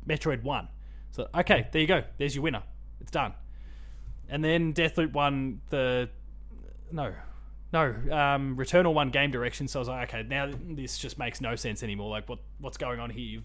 [0.08, 0.69] Metroid won.
[1.12, 2.04] So okay, there you go.
[2.17, 2.63] There's your winner.
[3.00, 3.34] It's done.
[4.28, 6.10] And then Deathloop won the
[6.91, 7.13] no,
[7.72, 9.67] no, um, Returnal won game direction.
[9.67, 12.10] So I was like, okay, now this just makes no sense anymore.
[12.10, 13.26] Like what what's going on here?
[13.26, 13.43] You've,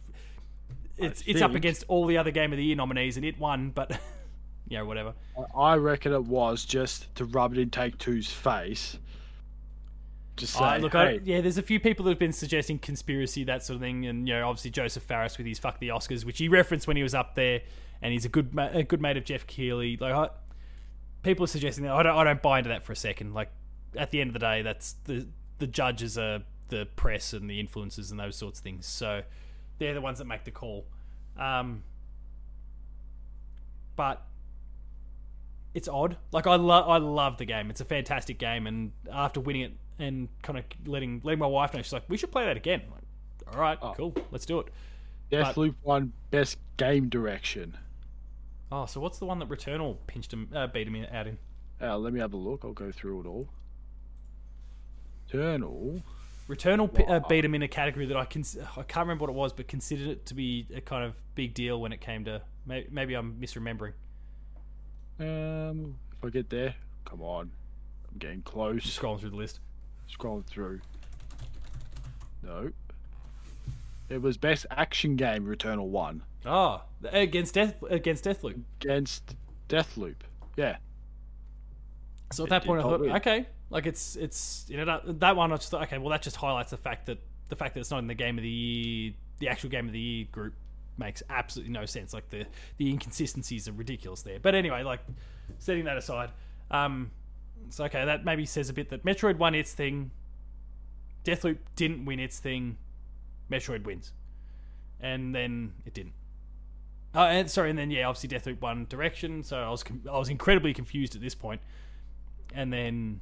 [0.97, 3.71] it's it's up against all the other game of the year nominees, and it won,
[3.71, 3.99] but
[4.69, 5.15] yeah, whatever.
[5.57, 8.99] I reckon it was just to rub it in Take Two's face.
[10.37, 13.45] Just say, look, hey, I, yeah, there's a few people that have been suggesting conspiracy,
[13.45, 16.25] that sort of thing, and you know, obviously Josef Fares with his "fuck the Oscars,"
[16.25, 17.61] which he referenced when he was up there,
[18.03, 19.97] and he's a good ma- a good mate of Geoff Keighley.
[19.97, 20.31] Like, I,
[21.23, 21.93] people are suggesting that.
[21.93, 23.33] I don't, I don't buy into that for a second.
[23.33, 23.51] Like,
[23.95, 27.63] at the end of the day, that's the the judges are the press and the
[27.63, 28.87] influencers and those sorts of things.
[28.87, 29.23] So
[29.79, 30.85] they're the ones that make the call.
[31.39, 31.85] Um,
[33.95, 34.27] but
[35.75, 36.17] it's odd.
[36.33, 37.69] Like I love, I love the game.
[37.71, 41.75] It's a fantastic game, and after winning it and kind of letting letting my wife
[41.75, 44.61] know, she's like, "We should play that again." I'm like, All right, cool, let's do
[44.61, 44.69] it.
[45.31, 47.77] Deathloop won Best Game Direction.
[48.71, 51.39] Oh, so what's the one that Returnal pinched him, uh, beat him out in?
[51.81, 52.65] Uh, let me have a look.
[52.65, 53.49] I'll go through it all.
[56.49, 58.45] Returnal pi- uh, beat him in a category that I can
[58.77, 61.55] I can't remember what it was, but considered it to be a kind of big
[61.55, 62.43] deal when it came to.
[62.67, 63.93] Maybe, maybe I'm misremembering.
[65.21, 67.51] Um, if I get there, come on.
[68.13, 68.83] I'm getting close.
[68.83, 69.61] Just Scrolling through the list.
[70.11, 70.81] Scrolling through.
[72.43, 72.71] No.
[74.09, 78.61] It was Best Action Game Returnal 1 Oh, against Death against Deathloop.
[78.83, 79.35] against
[79.69, 80.17] Deathloop.
[80.57, 80.77] Yeah.
[82.33, 83.13] So at that point, I thought, win.
[83.13, 85.53] okay, like it's it's you know that, that one.
[85.53, 87.91] I just thought, okay, well that just highlights the fact that the fact that it's
[87.91, 90.53] not in the game of the year, the actual game of the year group
[90.99, 92.13] makes absolutely no sense.
[92.13, 94.39] Like the the inconsistencies are ridiculous there.
[94.41, 95.01] But anyway, like
[95.59, 96.31] setting that aside,
[96.71, 97.11] um,
[97.67, 98.05] it's okay.
[98.05, 100.11] That maybe says a bit that Metroid won its thing.
[101.25, 102.77] Deathloop didn't win its thing.
[103.51, 104.13] Metroid wins,
[105.01, 106.15] and then it didn't.
[107.15, 109.43] Oh, and sorry, and then yeah, obviously Deathloop won direction.
[109.43, 111.61] So I was com- I was incredibly confused at this point,
[112.55, 113.21] and then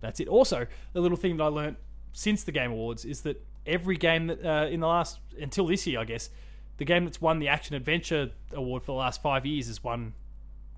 [0.00, 0.28] that's it.
[0.28, 1.76] Also, the little thing that I learned
[2.12, 5.86] since the Game Awards is that every game that uh, in the last until this
[5.86, 6.30] year, I guess,
[6.78, 10.14] the game that's won the action adventure award for the last five years is one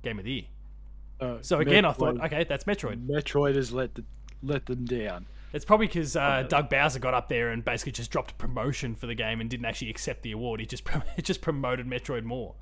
[0.02, 0.42] Game of the Year.
[1.20, 3.06] Uh, So again, I thought, okay, that's Metroid.
[3.06, 4.04] Metroid has let the,
[4.42, 5.26] let them down.
[5.52, 8.96] It's probably because uh, Doug Bowser got up there and basically just dropped a promotion
[8.96, 10.58] for the game and didn't actually accept the award.
[10.60, 10.82] He just
[11.16, 12.54] he just promoted Metroid more.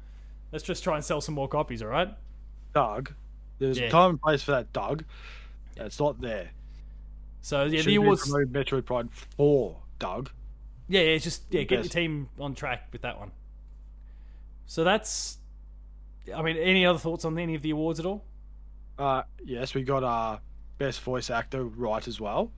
[0.53, 2.11] Let's just try and sell some more copies, all right?
[2.75, 3.15] Doug,
[3.59, 3.87] there's Yeah.
[3.87, 5.05] a time and place for that, Doug.
[5.75, 6.51] That's not there.
[7.41, 8.29] So yeah, Should the awards.
[8.31, 10.31] promoted Metroid Prime for Doug.
[10.89, 13.31] Yeah, yeah, it's just yeah, get your team on track with that one.
[14.67, 15.39] So that's.
[16.35, 18.25] I mean, any other thoughts on any of the awards at all?
[18.99, 20.39] Uh, yes, we got uh,
[20.79, 22.51] best voice actor right as well.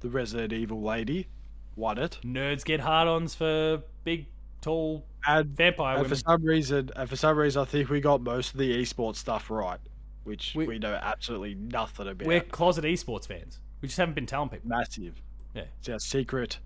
[0.00, 1.28] The Resident Evil lady
[1.76, 2.18] won it.
[2.22, 4.26] Nerds get hard-ons for big,
[4.60, 8.20] tall And, vampire and for some reason, and for some reason, I think we got
[8.22, 9.80] most of the esports stuff right,
[10.24, 12.26] which We- we, know absolutely nothing about.
[12.28, 13.58] We're closet esports fans.
[13.80, 14.68] We just haven't been telling people.
[14.68, 15.20] massive.
[15.54, 15.64] Yeah.
[15.78, 16.58] It's our secret.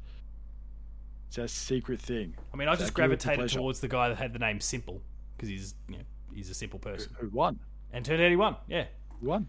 [1.29, 2.35] It's our secret thing.
[2.53, 3.59] I mean, I just guilty gravitated pleasure.
[3.59, 5.01] towards the guy that had the name Simple
[5.37, 6.05] because he's you know
[6.35, 7.59] he's a simple person, Who won?
[7.93, 8.57] and turned out he won.
[8.66, 8.87] Yeah.
[9.20, 9.49] Who won?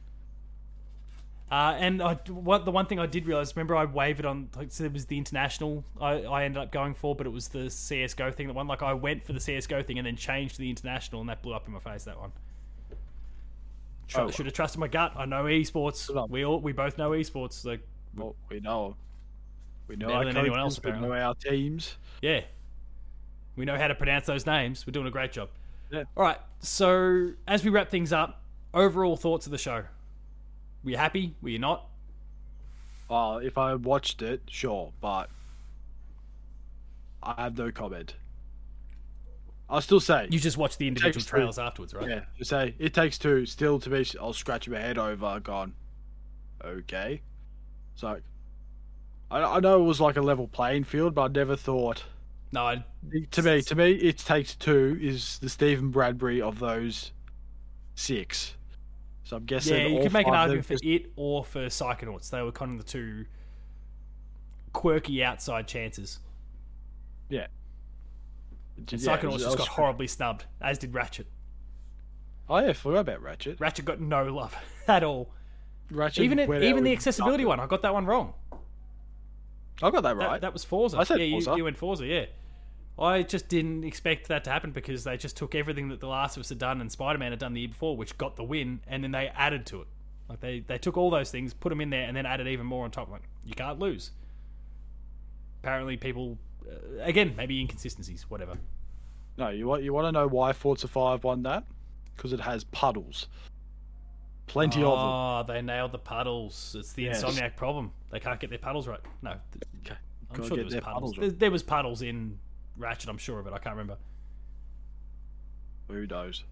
[1.52, 4.72] Uh, and I, what the one thing I did realize, remember I wavered on, like,
[4.72, 7.72] so it was the international I, I ended up going for, but it was the
[7.72, 8.68] CS:GO thing that won.
[8.68, 11.42] Like I went for the CS:GO thing and then changed to the international, and that
[11.42, 12.04] blew up in my face.
[12.04, 12.32] That one.
[14.08, 14.32] Tr- Oh.
[14.32, 15.14] Should have trusted my gut.
[15.16, 16.08] I know esports.
[16.08, 16.30] Good on.
[16.30, 17.64] We all we both know esports.
[17.66, 17.82] Like
[18.16, 18.96] Well, we know.
[19.90, 21.98] We know Better than anyone else, we know our teams.
[22.22, 22.42] yeah,
[23.56, 24.86] we know how to pronounce those names.
[24.88, 25.50] We're doing a great job.
[25.92, 26.04] Yeah.
[26.16, 26.38] All right.
[26.60, 28.42] So as we wrap things up,
[28.74, 29.84] overall thoughts of the show.
[30.84, 31.36] Were you happy?
[31.42, 31.88] Were you not?
[33.10, 35.30] Well, if I watched it, sure, but
[37.24, 38.14] I have no comment.
[39.70, 41.14] I'll still say, You just watched the individual
[41.44, 41.62] Takes two.
[41.62, 42.08] afterwards, right?
[42.08, 43.46] yeah, you say it takes two.
[43.48, 45.74] Still, to me, I'll scratch my head over, gone.
[46.64, 47.22] Okay,
[47.94, 48.22] it's like
[49.32, 52.04] I, I know it was like a level playing field, but I never thought.
[52.52, 52.84] No, I,
[53.32, 57.12] To me, to me, it takes two is the Steven Bradbury of those
[57.96, 58.56] six.
[59.24, 59.76] So I'm guessing.
[59.76, 62.30] Yeah, you could make an five of them argument for just- it or for Psychonauts.
[62.32, 63.26] They were kind of the two
[64.74, 66.20] quirky outside chances.
[67.30, 67.48] Yeah.
[68.78, 71.28] And Yeah, Psychonauts was- just got horribly snubbed, as did Ratchet.
[72.50, 73.60] Oh yeah, I forgot about Ratchet.
[73.60, 74.56] Ratchet got no love
[74.88, 75.30] at all.
[75.92, 76.24] Ratchet.
[76.24, 77.48] Even it, even the accessibility nothing.
[77.48, 78.34] one, I got that one wrong.
[79.82, 80.42] I got that That, right.
[80.42, 80.98] that was Forza.
[80.98, 81.52] I said yeah, Forza.
[81.52, 82.26] You, you went Forza, yeah.
[82.98, 86.36] I just didn't expect that to happen because they just took everything that The Last
[86.36, 88.44] of Us had done and Spider Man had done the year before, which got the
[88.44, 89.88] win, and then they added to it.
[90.28, 92.66] Like they, they took all those things, put them in there, and then added even
[92.66, 93.10] more on top.
[93.10, 94.12] Like you can't lose.
[95.64, 96.38] Apparently, people
[96.70, 98.56] uh, again maybe inconsistencies, whatever.
[99.38, 101.64] No, you want you want to know why Forza Five won that?
[102.16, 103.28] Because it has puddles,
[104.50, 105.00] plenty of them.
[105.00, 106.76] Oh, they nailed the puddles.
[106.78, 107.24] It's the Yes.
[107.24, 107.92] Insomniac problem.
[108.12, 109.00] They can't get their puddles right.
[109.22, 109.32] No,
[109.86, 109.96] Okay,
[110.32, 110.84] I'm gotta sure there was puddles.
[110.94, 111.40] puddles There, right.
[111.40, 112.40] there was puddles in
[112.78, 113.10] Ratchet.
[113.10, 113.54] I'm sure of it.
[113.54, 113.98] I can't remember.
[115.88, 116.44] Who knows?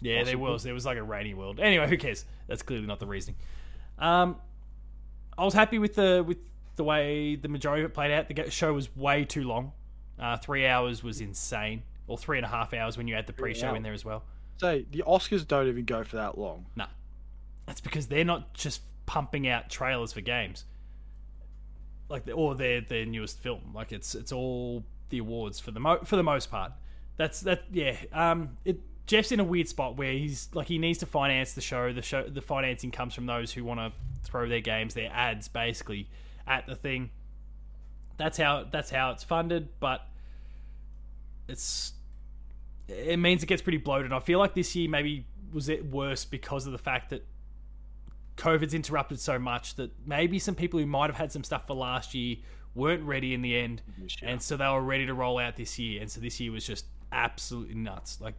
[0.00, 0.62] Yeah, there was.
[0.62, 1.60] There was like a rainy world.
[1.60, 2.24] Anyway, who cares?
[2.46, 3.36] That's clearly not the reasoning.
[3.98, 4.36] Um,
[5.36, 6.38] I was happy with the with
[6.76, 8.28] the way the majority of it played out.
[8.28, 9.72] The show was way too long.
[10.18, 13.32] Uh, three hours was insane, or three and a half hours when you add the
[13.32, 14.22] pre-show in there as well.
[14.58, 16.66] Say the Oscars don't even go for that long.
[16.76, 16.86] No,
[17.66, 20.64] that's because they're not just pumping out trailers for games,
[22.08, 23.72] like or their their newest film.
[23.74, 26.72] Like it's it's all the awards for the mo- for the most part.
[27.16, 27.64] That's that.
[27.72, 27.96] Yeah.
[28.12, 28.56] Um.
[28.64, 31.92] It Geoff's in a weird spot where he's like he needs to finance the show.
[31.92, 33.92] The show the financing comes from those who want to
[34.22, 36.08] throw their games, their ads, basically
[36.46, 37.10] at the thing.
[38.16, 40.06] That's how that's how it's funded, but
[41.48, 41.92] it's
[42.86, 44.12] it means it gets pretty bloated.
[44.12, 47.26] I feel like this year maybe was it worse because of the fact that
[48.40, 51.74] COVID's interrupted so much that maybe some people who might have had some stuff for
[51.74, 52.36] last year
[52.74, 53.82] weren't ready in the end,
[54.22, 56.66] and so they were ready to roll out this year, and so this year was
[56.66, 58.18] just absolutely nuts.
[58.18, 58.34] Like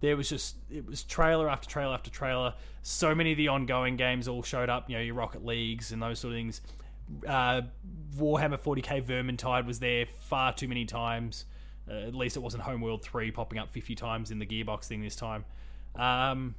[0.00, 2.54] there was just it was trailer after trailer after trailer.
[2.82, 4.88] So many of the ongoing games all showed up.
[4.88, 6.60] You know, your Rocket Leagues and those sort of things.
[7.26, 7.62] Uh,
[8.16, 11.44] Warhammer 40k Vermintide was there far too many times.
[11.90, 15.02] Uh, at least it wasn't Homeworld 3 popping up 50 times in the Gearbox thing
[15.02, 15.44] this time.
[15.96, 16.54] Um,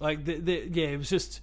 [0.00, 1.40] like the, the yeah, it was just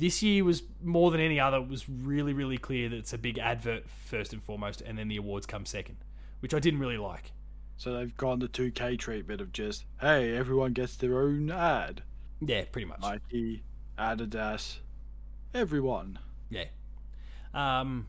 [0.00, 3.38] This year was more than any other was really really clear that it's a big
[3.38, 5.98] advert first and foremost, and then the awards come second,
[6.40, 7.32] which I didn't really like.
[7.76, 12.02] So they've gone the 2K treatment of just, hey, everyone gets their own ad.
[12.40, 13.00] Yeah, pretty much.
[13.00, 13.62] Nike,
[13.98, 14.78] Adidas,
[15.54, 16.18] everyone.
[16.50, 16.64] Yeah.
[17.54, 18.06] Um,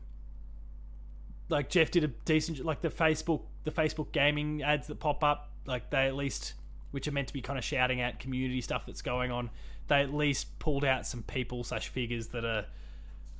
[1.48, 5.50] like Geoff did a decent, like the Facebook, the Facebook gaming ads that pop up,
[5.66, 6.54] like they at least,
[6.90, 9.50] which are meant to be kind of shouting out community stuff that's going on.
[9.88, 12.66] They at least pulled out some people slash figures that are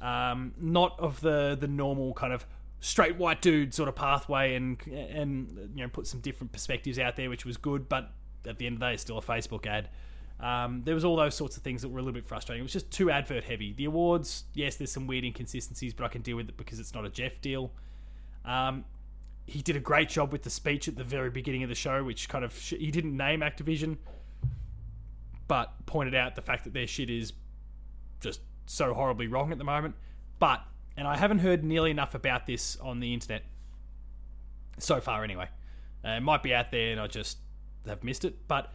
[0.01, 2.47] um, not of the the normal kind of
[2.81, 7.17] straight white dude sort of pathway, and and you know put some different perspectives out
[7.17, 7.89] there, which was good.
[7.89, 8.11] But
[8.47, 9.89] at the end of the day, it's still a Facebook ad.
[10.41, 12.61] Um, there was all those sorts of things that were a little bit frustrating.
[12.61, 13.73] It was just too advert heavy.
[13.73, 16.93] The awards, yes, there's some weird inconsistencies, but I can deal with it because it's
[16.93, 17.71] not a Geoff deal.
[18.45, 18.85] Um,
[19.47, 22.03] he did a great job with the speech at the very beginning of the show,
[22.03, 23.99] which kind of sh- he didn't name Activision,
[25.47, 27.35] but pointed out the fact that their shit is
[28.21, 29.95] just so horribly wrong at the moment.
[30.39, 30.63] But
[30.97, 33.43] and I haven't heard nearly enough about this on the internet
[34.79, 35.49] so far, anyway.
[36.05, 37.39] Uh, it might be out there, and I just
[37.87, 38.49] have missed it.
[38.49, 38.73] But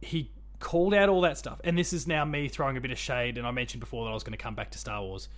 [0.00, 2.98] he called out all that stuff, and this is now me throwing a bit of
[2.98, 3.38] shade.
[3.38, 5.28] And I mentioned before that I was going to come back to Star Wars.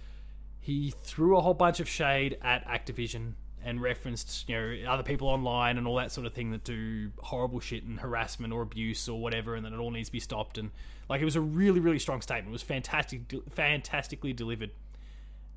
[0.61, 3.35] He threw a whole bunch of shade at Activision
[3.65, 7.11] and referenced you know other people online and all that sort of thing that do
[7.19, 10.21] horrible shit and harassment or abuse or whatever, and that it all needs to be
[10.21, 10.59] stopped.
[10.59, 10.71] And
[11.09, 12.49] like it was a really really strong statement.
[12.49, 14.71] It was fantastic, fantastically delivered.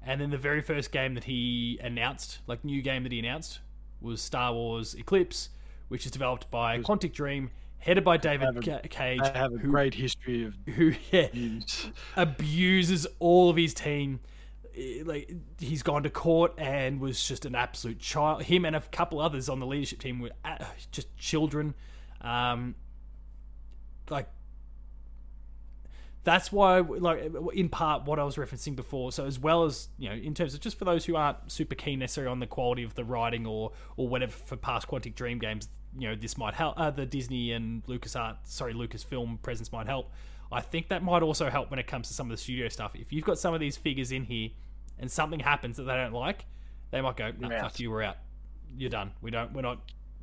[0.06, 3.60] And then the very first game that he announced, like new game that he announced,
[4.00, 5.50] was Star Wars Eclipse,
[5.90, 7.50] which is developed by Quantic Dream
[7.80, 9.22] headed by David a, Cage.
[9.22, 11.28] I have a who, great history of who yeah,
[12.16, 14.20] abuses all of his team.
[15.04, 18.44] Like he's gone to court and was just an absolute child.
[18.44, 20.58] Him and a couple others on the leadership team were uh,
[20.92, 21.74] just children.
[22.22, 22.76] Um,
[24.10, 24.28] like
[26.24, 29.12] that's why, like in part, what I was referencing before.
[29.12, 31.74] So as well as you know, in terms of just for those who aren't super
[31.74, 35.40] keen necessarily on the quality of the writing or or whatever for past Quantic Dream
[35.40, 36.78] games, you know this might help.
[36.78, 40.12] Uh, the Disney and LucasArts, sorry, Lucasfilm presence might help.
[40.52, 42.96] I think that might also help when it comes to some of the studio stuff.
[42.96, 44.50] If you've got some of these figures in here,
[45.00, 46.46] and something happens that they don't like,
[46.92, 48.18] they might go, "No, fuck you, we're out.
[48.78, 49.12] You're done.
[49.22, 49.54] We don't.
[49.54, 49.80] We're not.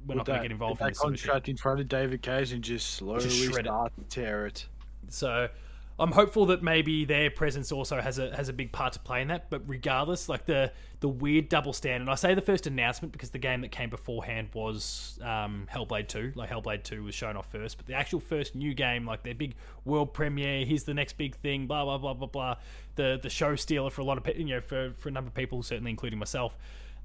[0.06, 2.22] We're not going to get involved in this." contract sort of in front of David
[2.22, 4.02] Cage and just slowly just start it.
[4.02, 4.66] to tear it.
[5.08, 5.48] So
[5.96, 9.22] I'm hopeful that maybe their presence also has a has a big part to play
[9.22, 9.48] in that.
[9.48, 12.08] But regardless, like the the weird double standard.
[12.08, 16.32] I say the first announcement because the game that came beforehand was um, Hellblade Two.
[16.34, 19.34] Like Hellblade Two was shown off first, but the actual first new game, like their
[19.34, 22.56] big world premiere, here's the next big thing, blah blah blah blah blah.
[22.96, 25.34] The the show stealer for a lot of you know for for a number of
[25.34, 26.56] people, certainly including myself,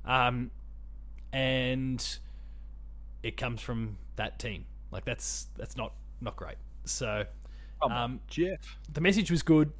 [0.03, 0.49] um,
[1.31, 2.17] and
[3.21, 4.65] it comes from that team.
[4.91, 6.57] Like that's that's not not great.
[6.85, 7.25] So
[7.81, 8.77] um, Geoff.
[8.91, 9.71] The message was good,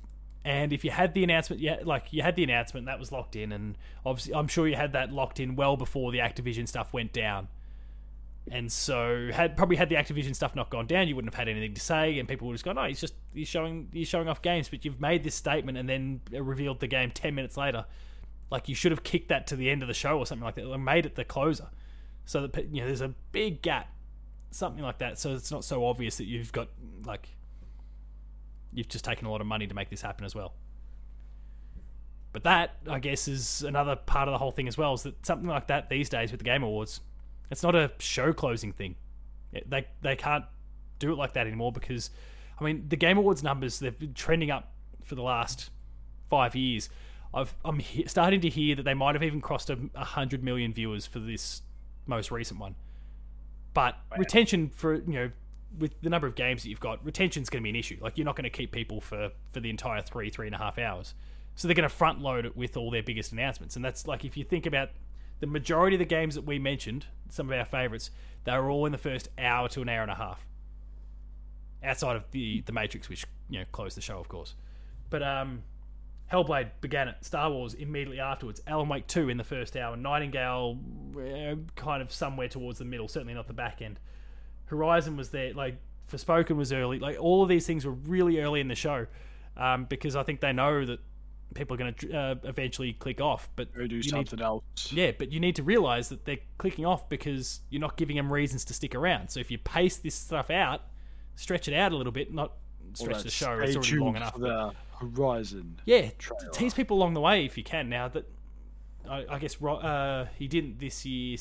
[0.46, 3.36] and if you had the announcement, yeah, like you had the announcement that was locked
[3.36, 6.94] in, and obviously I'm sure you had that locked in well before the Activision stuff
[6.94, 7.50] went down.
[8.52, 11.50] And so, had probably had the Activision stuff not gone down, you wouldn't have had
[11.50, 14.08] anything to say, and people would have just gone, "No, he's just he's showing he's
[14.08, 17.58] showing off games." But you've made this statement and then revealed the game ten minutes
[17.58, 17.86] later.
[18.50, 20.56] Like you should have kicked that to the end of the show or something like
[20.56, 21.68] that, or made it the closer,
[22.26, 23.92] so that you know there's a big gap,
[24.50, 26.70] something like that, so it's not so obvious that you've got
[27.06, 27.30] like
[28.74, 30.54] you've just taken a lot of money to make this happen as well.
[32.32, 34.94] But that, I guess, is another part of the whole thing as well.
[34.94, 37.02] Is that something like that these days with the Game Awards,
[37.50, 38.96] it's not a show closing thing.
[39.52, 40.46] They they can't
[41.00, 42.12] do it like that anymore because,
[42.60, 44.72] I mean, the Game Awards numbers they've been trending up
[45.04, 45.72] for the last
[46.30, 46.90] five years.
[47.34, 50.44] I've, I'm he- starting to hear that they might have even crossed a, a hundred
[50.44, 51.64] million viewers for this
[52.06, 52.76] most recent one.
[53.74, 54.18] But wow.
[54.18, 55.32] retention for you know
[55.78, 57.98] with the number of games that you've got, retention's going to be an issue.
[58.02, 60.58] Like you're not going to keep people for for the entire three three and a
[60.58, 61.14] half hours.
[61.56, 64.26] So they're going to front load it with all their biggest announcements, and that's like
[64.26, 64.90] if you think about
[65.40, 68.12] the majority of the games that we mentioned, some of our favorites,
[68.44, 70.46] they were all in the first hour to an hour and a half.
[71.84, 74.56] Outside of the the Matrix, which you know closed the show, of course,
[75.10, 75.64] but um,
[76.32, 77.16] Hellblade began it.
[77.22, 78.62] Star Wars immediately afterwards.
[78.68, 79.96] Alan Wake two in the first hour.
[79.96, 80.78] Nightingale,
[81.18, 84.00] uh, kind of somewhere towards the middle, certainly not the back end.
[84.70, 85.78] Horizon was there, like
[86.12, 87.00] Forspoken was early.
[87.00, 89.08] Like all of these things were really early in the show,
[89.58, 91.00] um, because I think they know that
[91.56, 93.50] people are going to uh, eventually click off.
[93.56, 94.64] But or do something need, else.
[94.92, 98.32] Yeah, but you need to realize that they're clicking off because you're not giving them
[98.32, 99.30] reasons to stick around.
[99.30, 100.82] So if you pace this stuff out,
[101.36, 102.54] stretch it out a little bit, not
[102.94, 103.60] stretch the show.
[103.60, 104.38] It's already long enough.
[104.38, 105.80] the Horizon.
[105.86, 106.52] Yeah, trailer.
[106.52, 107.90] tease people along the way if you can.
[107.90, 108.26] Now that
[109.10, 111.38] I, I guess uh, he didn't this year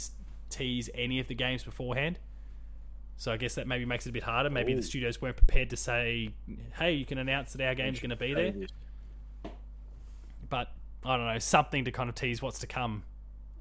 [0.49, 2.19] tease any of the games beforehand.
[3.21, 4.49] So I guess that maybe makes it a bit harder.
[4.49, 4.77] Maybe Ooh.
[4.77, 6.31] the studios weren't prepared to say,
[6.79, 8.55] "Hey, you can announce that our game's going to be there."
[10.49, 10.73] But
[11.05, 13.03] I don't know something to kind of tease what's to come,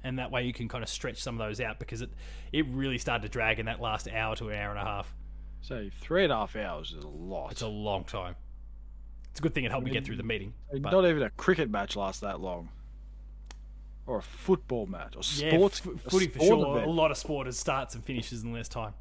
[0.04, 2.10] and that way you can kind of stretch some of those out because it
[2.52, 5.12] it really started to drag in that last hour to an hour and a half.
[5.60, 7.50] So three and a half hours is a lot.
[7.50, 8.36] It's a long time.
[9.32, 10.54] It's a good thing it helped me get through the meeting.
[10.70, 12.68] But- Not even a cricket match lasts that long.
[14.06, 15.16] Or a football match.
[15.16, 15.80] Or Yeah, sports.
[15.84, 16.76] f- a footy for sure.
[16.76, 16.86] event.
[16.88, 18.94] A lot of sport has starts and finishes in less time.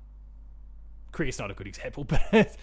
[1.18, 2.54] Cricket's not a good example, but T20.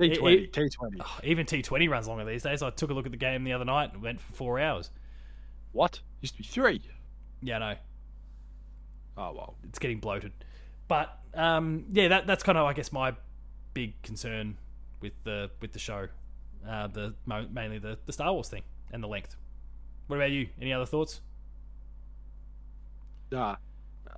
[0.00, 0.96] it- T20.
[1.00, 2.60] Oh, even T20 runs longer these days.
[2.60, 4.90] I took a look at the game the other night and went for four hours.
[5.70, 6.00] What?
[6.20, 6.82] Used to be three.
[7.40, 7.74] Yeah, no,
[9.16, 9.54] Oh, well.
[9.62, 10.32] it's getting bloated.
[10.88, 13.14] But um, yeah, that that's kind of I guess my
[13.72, 14.56] big concern
[15.00, 16.08] with the with the show,
[16.68, 19.36] uh, the mainly the the Star Wars thing and the length.
[20.08, 20.48] What about you?
[20.60, 21.20] Any other thoughts?
[23.30, 23.56] Nah.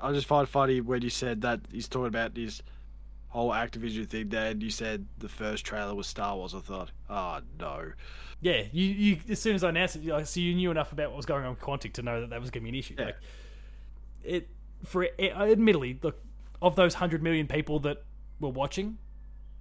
[0.01, 2.63] I just find it funny when you said that he's talking about his
[3.35, 6.55] whole Activision thing there, and you said the first trailer was Star Wars.
[6.55, 7.91] I thought, oh, no.
[8.41, 11.11] Yeah, you, you as soon as I announced it, you- so you knew enough about
[11.11, 12.81] what was going on with Quantic to know that that was going to be an
[12.81, 12.95] issue.
[12.97, 13.05] Yeah.
[13.07, 13.17] Like
[14.23, 14.49] it
[14.85, 16.21] for it, admittedly, look
[16.63, 18.05] of those hundred million people that
[18.41, 18.99] were watching,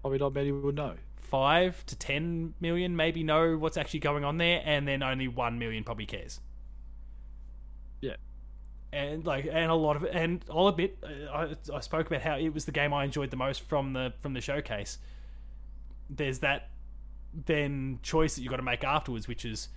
[0.01, 0.93] Probably not many would know.
[1.15, 5.57] five to ten million maybe know what's actually going on there, and then only one
[5.57, 6.39] million probably cares.
[8.01, 8.17] Yeah.
[8.93, 12.37] And like, and a lot of, and I'll admit, uh, I, I spoke about how
[12.37, 14.99] it was the game I enjoyed the most from the from the showcase.
[16.11, 16.69] There's that
[17.33, 19.69] then choice that you've got to make afterwards, which is,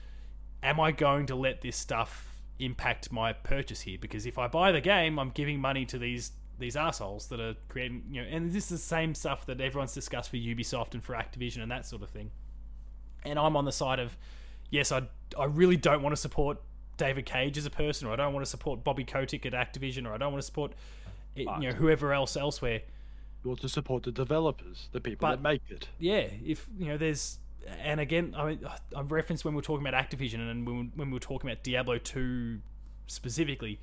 [0.62, 3.96] am I going to let this stuff impact my purchase here?
[3.98, 7.54] Because if I buy the game, I'm giving money to these these assholes that are
[7.68, 11.02] creating, you know, and this is the same stuff that everyone's discussed for Ubisoft and
[11.02, 12.30] for Activision and that sort of thing.
[13.24, 14.14] And I'm on the side of,
[14.68, 15.04] yes, I
[15.38, 16.58] I really don't want to support
[16.96, 20.06] David Cage as a person, or I don't want to support Bobby Kotick at Activision,
[20.06, 20.72] or I don't want to support,
[21.36, 22.80] eh, you know, whoever else elsewhere.
[23.44, 25.88] You want to support the developers, the people But- that make it.
[25.98, 27.38] yeah, if you know, there's,
[27.78, 28.66] and again, I mean,
[28.96, 31.62] I referenced when we were talking about Activision and when, when we were talking about
[31.62, 32.60] Diablo two
[33.06, 33.78] specifically,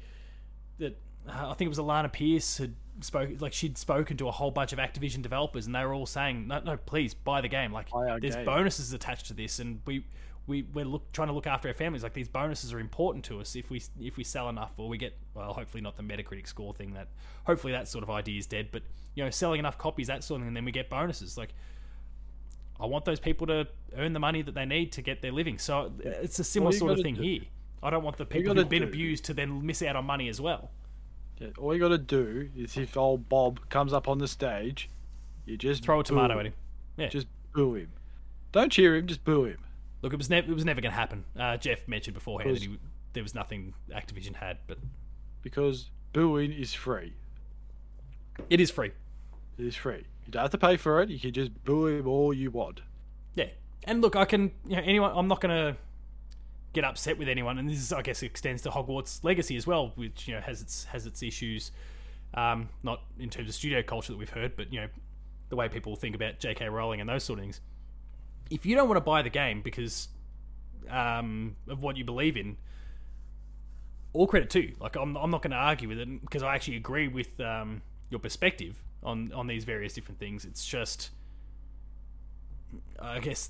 [0.79, 0.97] that
[1.27, 4.51] uh, I think it was Alana Pierce had spoke like she'd spoken to a whole
[4.51, 7.71] bunch of Activision developers and they were all saying, no, no, please buy the game.
[7.71, 10.03] Like, Buy there's game." bonuses attached to this, and we.
[10.45, 12.03] We, we're look, trying to look after our families.
[12.03, 14.97] Like these bonuses are important to us if we if we sell enough, or we
[14.97, 16.93] get well, hopefully not the Metacritic score thing.
[16.93, 17.07] That
[17.45, 18.67] hopefully that sort of idea is dead.
[18.71, 18.83] But
[19.15, 21.37] you know, selling enough copies, that sort of thing, and then we get bonuses.
[21.37, 21.53] Like
[22.79, 25.57] I want those people to earn the money that they need to get their living.
[25.57, 27.41] So it's a similar sort of thing do- here.
[27.81, 30.27] I don't want the people who've been do- abused to then miss out on money
[30.29, 30.71] as well.
[31.39, 34.89] Yeah, all you got to do is if old Bob comes up on the stage,
[35.45, 36.39] you just Throw a tomato him.
[36.39, 36.53] at him.
[36.97, 37.07] Yeah.
[37.07, 37.91] Just boo him.
[38.51, 39.57] Don't cheer him, just boo him.
[40.03, 41.23] Look, it was never it was never going to happen.
[41.39, 42.77] Uh, Geoff mentioned beforehand that he,
[43.13, 44.77] there was nothing Activision had, but
[45.41, 47.13] Because booing is free.
[48.49, 48.91] it is free.
[49.57, 50.03] It is free.
[50.25, 51.09] You don't have to pay for it.
[51.09, 52.81] You can just boo him all you want.
[53.35, 53.47] Yeah,
[53.85, 55.11] and look, I can you know anyone.
[55.15, 55.77] I'm not going to
[56.73, 59.91] get upset with anyone, and this is, I guess, extends to Hogwarts Legacy as well,
[59.95, 61.71] which you know has its has its issues.
[62.33, 64.87] Um, not in terms of studio culture that we've heard, but you know
[65.49, 66.67] the way people think about J.K.
[66.67, 67.61] Rowling and those sort of things.
[68.53, 70.09] If you don't want to buy the game because
[70.89, 72.57] um, of what you believe in,
[74.13, 74.73] all credit to.
[74.79, 77.81] Like I'm, I'm not going to argue with it because I actually agree with um,
[78.09, 80.45] your perspective on on these various different things.
[80.45, 81.09] It's just
[82.99, 83.49] I guess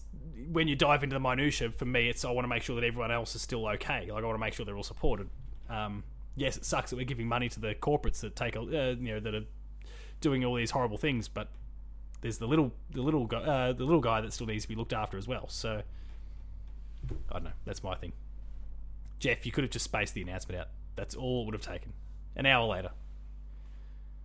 [0.52, 2.86] when you dive into the minutia, for me, it's I want to make sure that
[2.86, 4.10] everyone else is still okay.
[4.12, 5.30] Like I want to make sure they're all supported.
[5.70, 6.04] Um,
[6.36, 9.14] yes, it sucks that we're giving money to the corporates that take a uh, you
[9.14, 9.46] know that are
[10.22, 11.50] doing all these horrible things, but
[12.24, 14.76] there's the little the little guy uh, the little guy that still needs to be
[14.76, 15.48] looked after as well.
[15.50, 15.84] So
[17.30, 17.52] I don't know.
[17.66, 18.14] That's my thing.
[19.20, 20.68] Geoff, you could have just spaced the announcement out.
[20.96, 21.94] That's all it would have taken.
[22.36, 22.90] An hour later.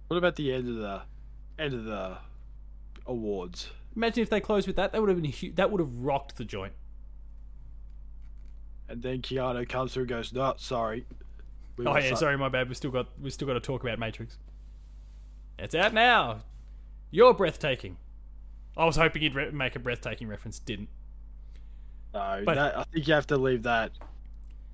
[0.07, 1.03] What about the end of the
[1.59, 2.16] end of the
[3.07, 3.70] awards?
[3.96, 4.92] Imagine if they closed with that.
[4.92, 6.72] That would have been hu- that would have rocked the joint.
[8.88, 11.05] And then Keanu comes through and goes, No, sorry.
[11.76, 12.68] We Oh yeah, so- sorry, my bad.
[12.68, 14.38] We still got we still got to talk about Matrix.
[15.59, 16.40] It's out now.
[17.11, 17.97] You're breathtaking.
[18.77, 20.59] I was hoping he'd re- make a breathtaking reference.
[20.59, 20.89] Didn't.
[22.15, 23.93] No, But- that, I think you have to leave that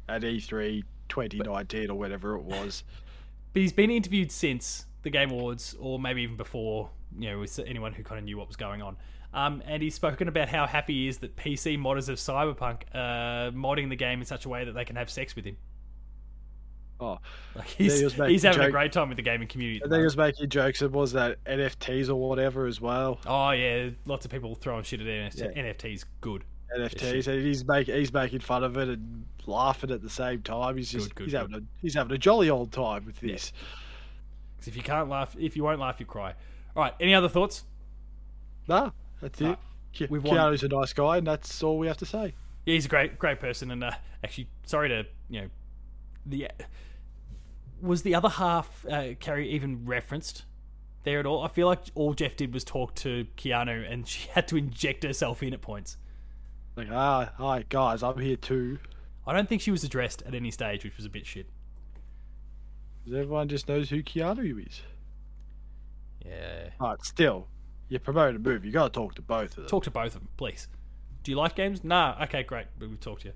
[0.09, 2.85] at E E3 2019 or whatever it was.
[3.53, 6.91] But he's been interviewed since the Game Awards, or maybe even before.
[7.17, 8.97] You know, with anyone who kind of knew what was going on.
[9.33, 13.53] Um, and he's spoken about how happy he is that PC modders of Cyberpunk are
[13.53, 15.57] modding the game in such a way that they can have sex with him.
[17.05, 17.19] Oh,
[17.55, 19.81] Like he's, he's having a great time with the gaming community.
[19.83, 20.81] and then he was making jokes.
[20.83, 23.21] It was that NFTs or whatever as well.
[23.27, 25.63] Oh yeah, lots of people throwing shit at NFT, Yeah.
[25.63, 26.05] NFTs.
[26.21, 26.45] Good.
[26.77, 30.77] NFTs, and he's making he's making fun of it and laughing at the same time.
[30.77, 31.39] He's just Good, good, he's good.
[31.41, 33.33] having a he's having a jolly old time with Yeah.
[33.33, 33.53] this.
[34.59, 36.35] 'Cause if you can't laugh, if you won't laugh, you cry.
[36.75, 36.95] All right.
[36.99, 37.65] Any other thoughts?
[38.67, 38.91] Nah,
[39.21, 39.59] that's Nah, it.
[40.07, 40.37] Ke- we've won.
[40.37, 42.35] Keanu's a nice guy, and that's all we have to say.
[42.65, 43.93] Yeah, he's a great great person, and uh,
[44.25, 45.49] actually, sorry to you know,
[46.27, 46.49] the
[47.85, 50.45] was the other half uh, Carrie even referenced
[51.05, 51.43] there at all?
[51.43, 55.05] I feel like all Geoff did was talk to Keanu, and she had to inject
[55.05, 55.97] herself in at points.
[56.77, 58.79] Like, ah, hi guys, I'm here too.
[59.27, 61.47] I don't think she was addressed at any stage, which was a bit shit.
[63.05, 64.81] Because everyone just knows who Keanu is.
[66.25, 66.71] Yeah.
[66.81, 67.49] But still,
[67.89, 69.67] you promote a movie, you gotta talk to both of them.
[69.67, 70.69] Talk to both of them, please.
[71.23, 71.85] Do you like games?
[71.85, 72.17] Nah.
[72.25, 72.67] Okay, great.
[72.79, 73.35] We've talked to you.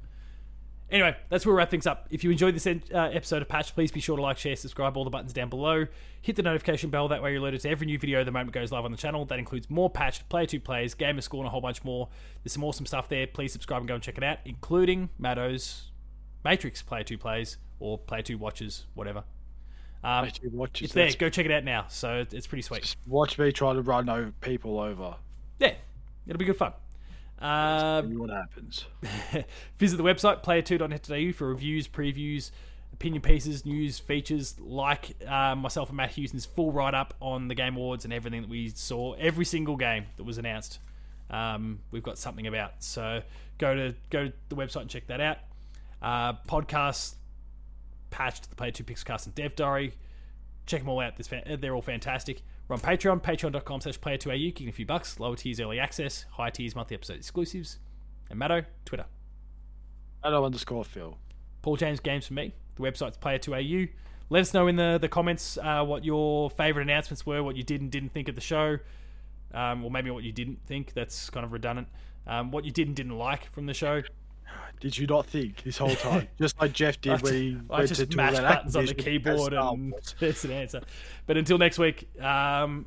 [0.90, 2.06] Anyway, that's where we wrap things up.
[2.10, 4.96] If you enjoyed this uh, episode of Patch, please be sure to like, share, subscribe,
[4.96, 5.86] all the buttons down below.
[6.22, 8.58] Hit the notification bell, that way you're alerted to every new video the moment it
[8.58, 9.26] goes live on the channel.
[9.26, 12.08] That includes more Patch, Player 2 plays, Gamer School, and a whole bunch more.
[12.42, 13.26] There's some awesome stuff there.
[13.26, 15.92] Please subscribe and go and check it out, including Matto's
[16.42, 19.24] Matrix Player 2 plays or Player 2 watches, whatever.
[20.02, 21.10] Um, Player 2 watches, it's there.
[21.18, 21.84] Go check it out now.
[21.88, 22.82] So it's pretty sweet.
[22.82, 25.16] Just watch me try to run over people over.
[25.58, 25.74] Yeah,
[26.26, 26.72] it'll be good fun.
[27.40, 28.86] Uh, what happens.
[29.78, 32.50] Visit the website player2.net.au for reviews, previews,
[32.92, 37.54] opinion pieces, news, features, like uh, myself and Matt Houston's full write up on the
[37.54, 40.80] Game Awards and everything that we saw, every single game that was announced.
[41.30, 42.82] Um, we've got something about.
[42.82, 43.22] So
[43.58, 45.38] go to go to the website and check that out.
[46.02, 47.14] Uh, podcasts,
[48.10, 49.94] patched the Player 2 Pixelcast and Dev Diary.
[50.66, 51.14] Check them all out.
[51.60, 52.42] They're all fantastic.
[52.68, 55.18] We're on Patreon, patreon.com slash player2au, kicking a few bucks.
[55.18, 57.78] Lower tiers early access, high tiers monthly episode exclusives.
[58.28, 59.06] And Matto, Twitter.
[60.22, 61.16] Hello underscore Phil.
[61.62, 62.52] Paul James Games for me.
[62.76, 63.88] The website's player2au.
[64.28, 67.62] Let us know in the, the comments uh, what your favourite announcements were, what you
[67.62, 68.76] did and didn't think of the show,
[69.54, 70.92] um, or maybe what you didn't think.
[70.92, 71.88] That's kind of redundant.
[72.26, 74.02] Um, what you did and didn't like from the show.
[74.80, 76.28] Did you not think this whole time?
[76.40, 79.52] Just like Geoff did when he I went just to mashed buttons on the keyboard
[79.52, 80.82] and there's an answer.
[81.26, 82.86] But until next week, um,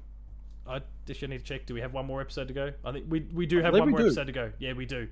[0.67, 1.65] I just need to check.
[1.65, 2.71] Do we have one more episode to go?
[2.85, 4.05] I think we we do have one more do.
[4.05, 4.51] episode to go.
[4.59, 5.07] Yeah, we do.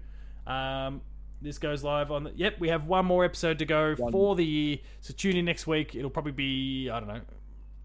[0.48, 1.02] Um,
[1.42, 2.26] this goes live on.
[2.26, 4.12] The, yep, we have one more episode to go One.
[4.12, 4.78] for the year.
[5.02, 5.96] So tune in next week.
[5.96, 7.22] It'll probably be I don't know.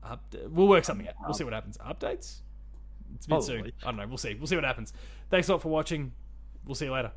[0.04, 1.14] Up, we'll work something out.
[1.22, 1.78] We'll see what happens.
[1.78, 2.40] Updates.
[3.14, 3.72] It's a bit soon.
[3.82, 4.06] I don't know.
[4.06, 4.34] We'll see.
[4.34, 4.92] We'll see what happens.
[5.30, 6.12] Thanks a lot for watching.
[6.66, 7.12] We'll see you later.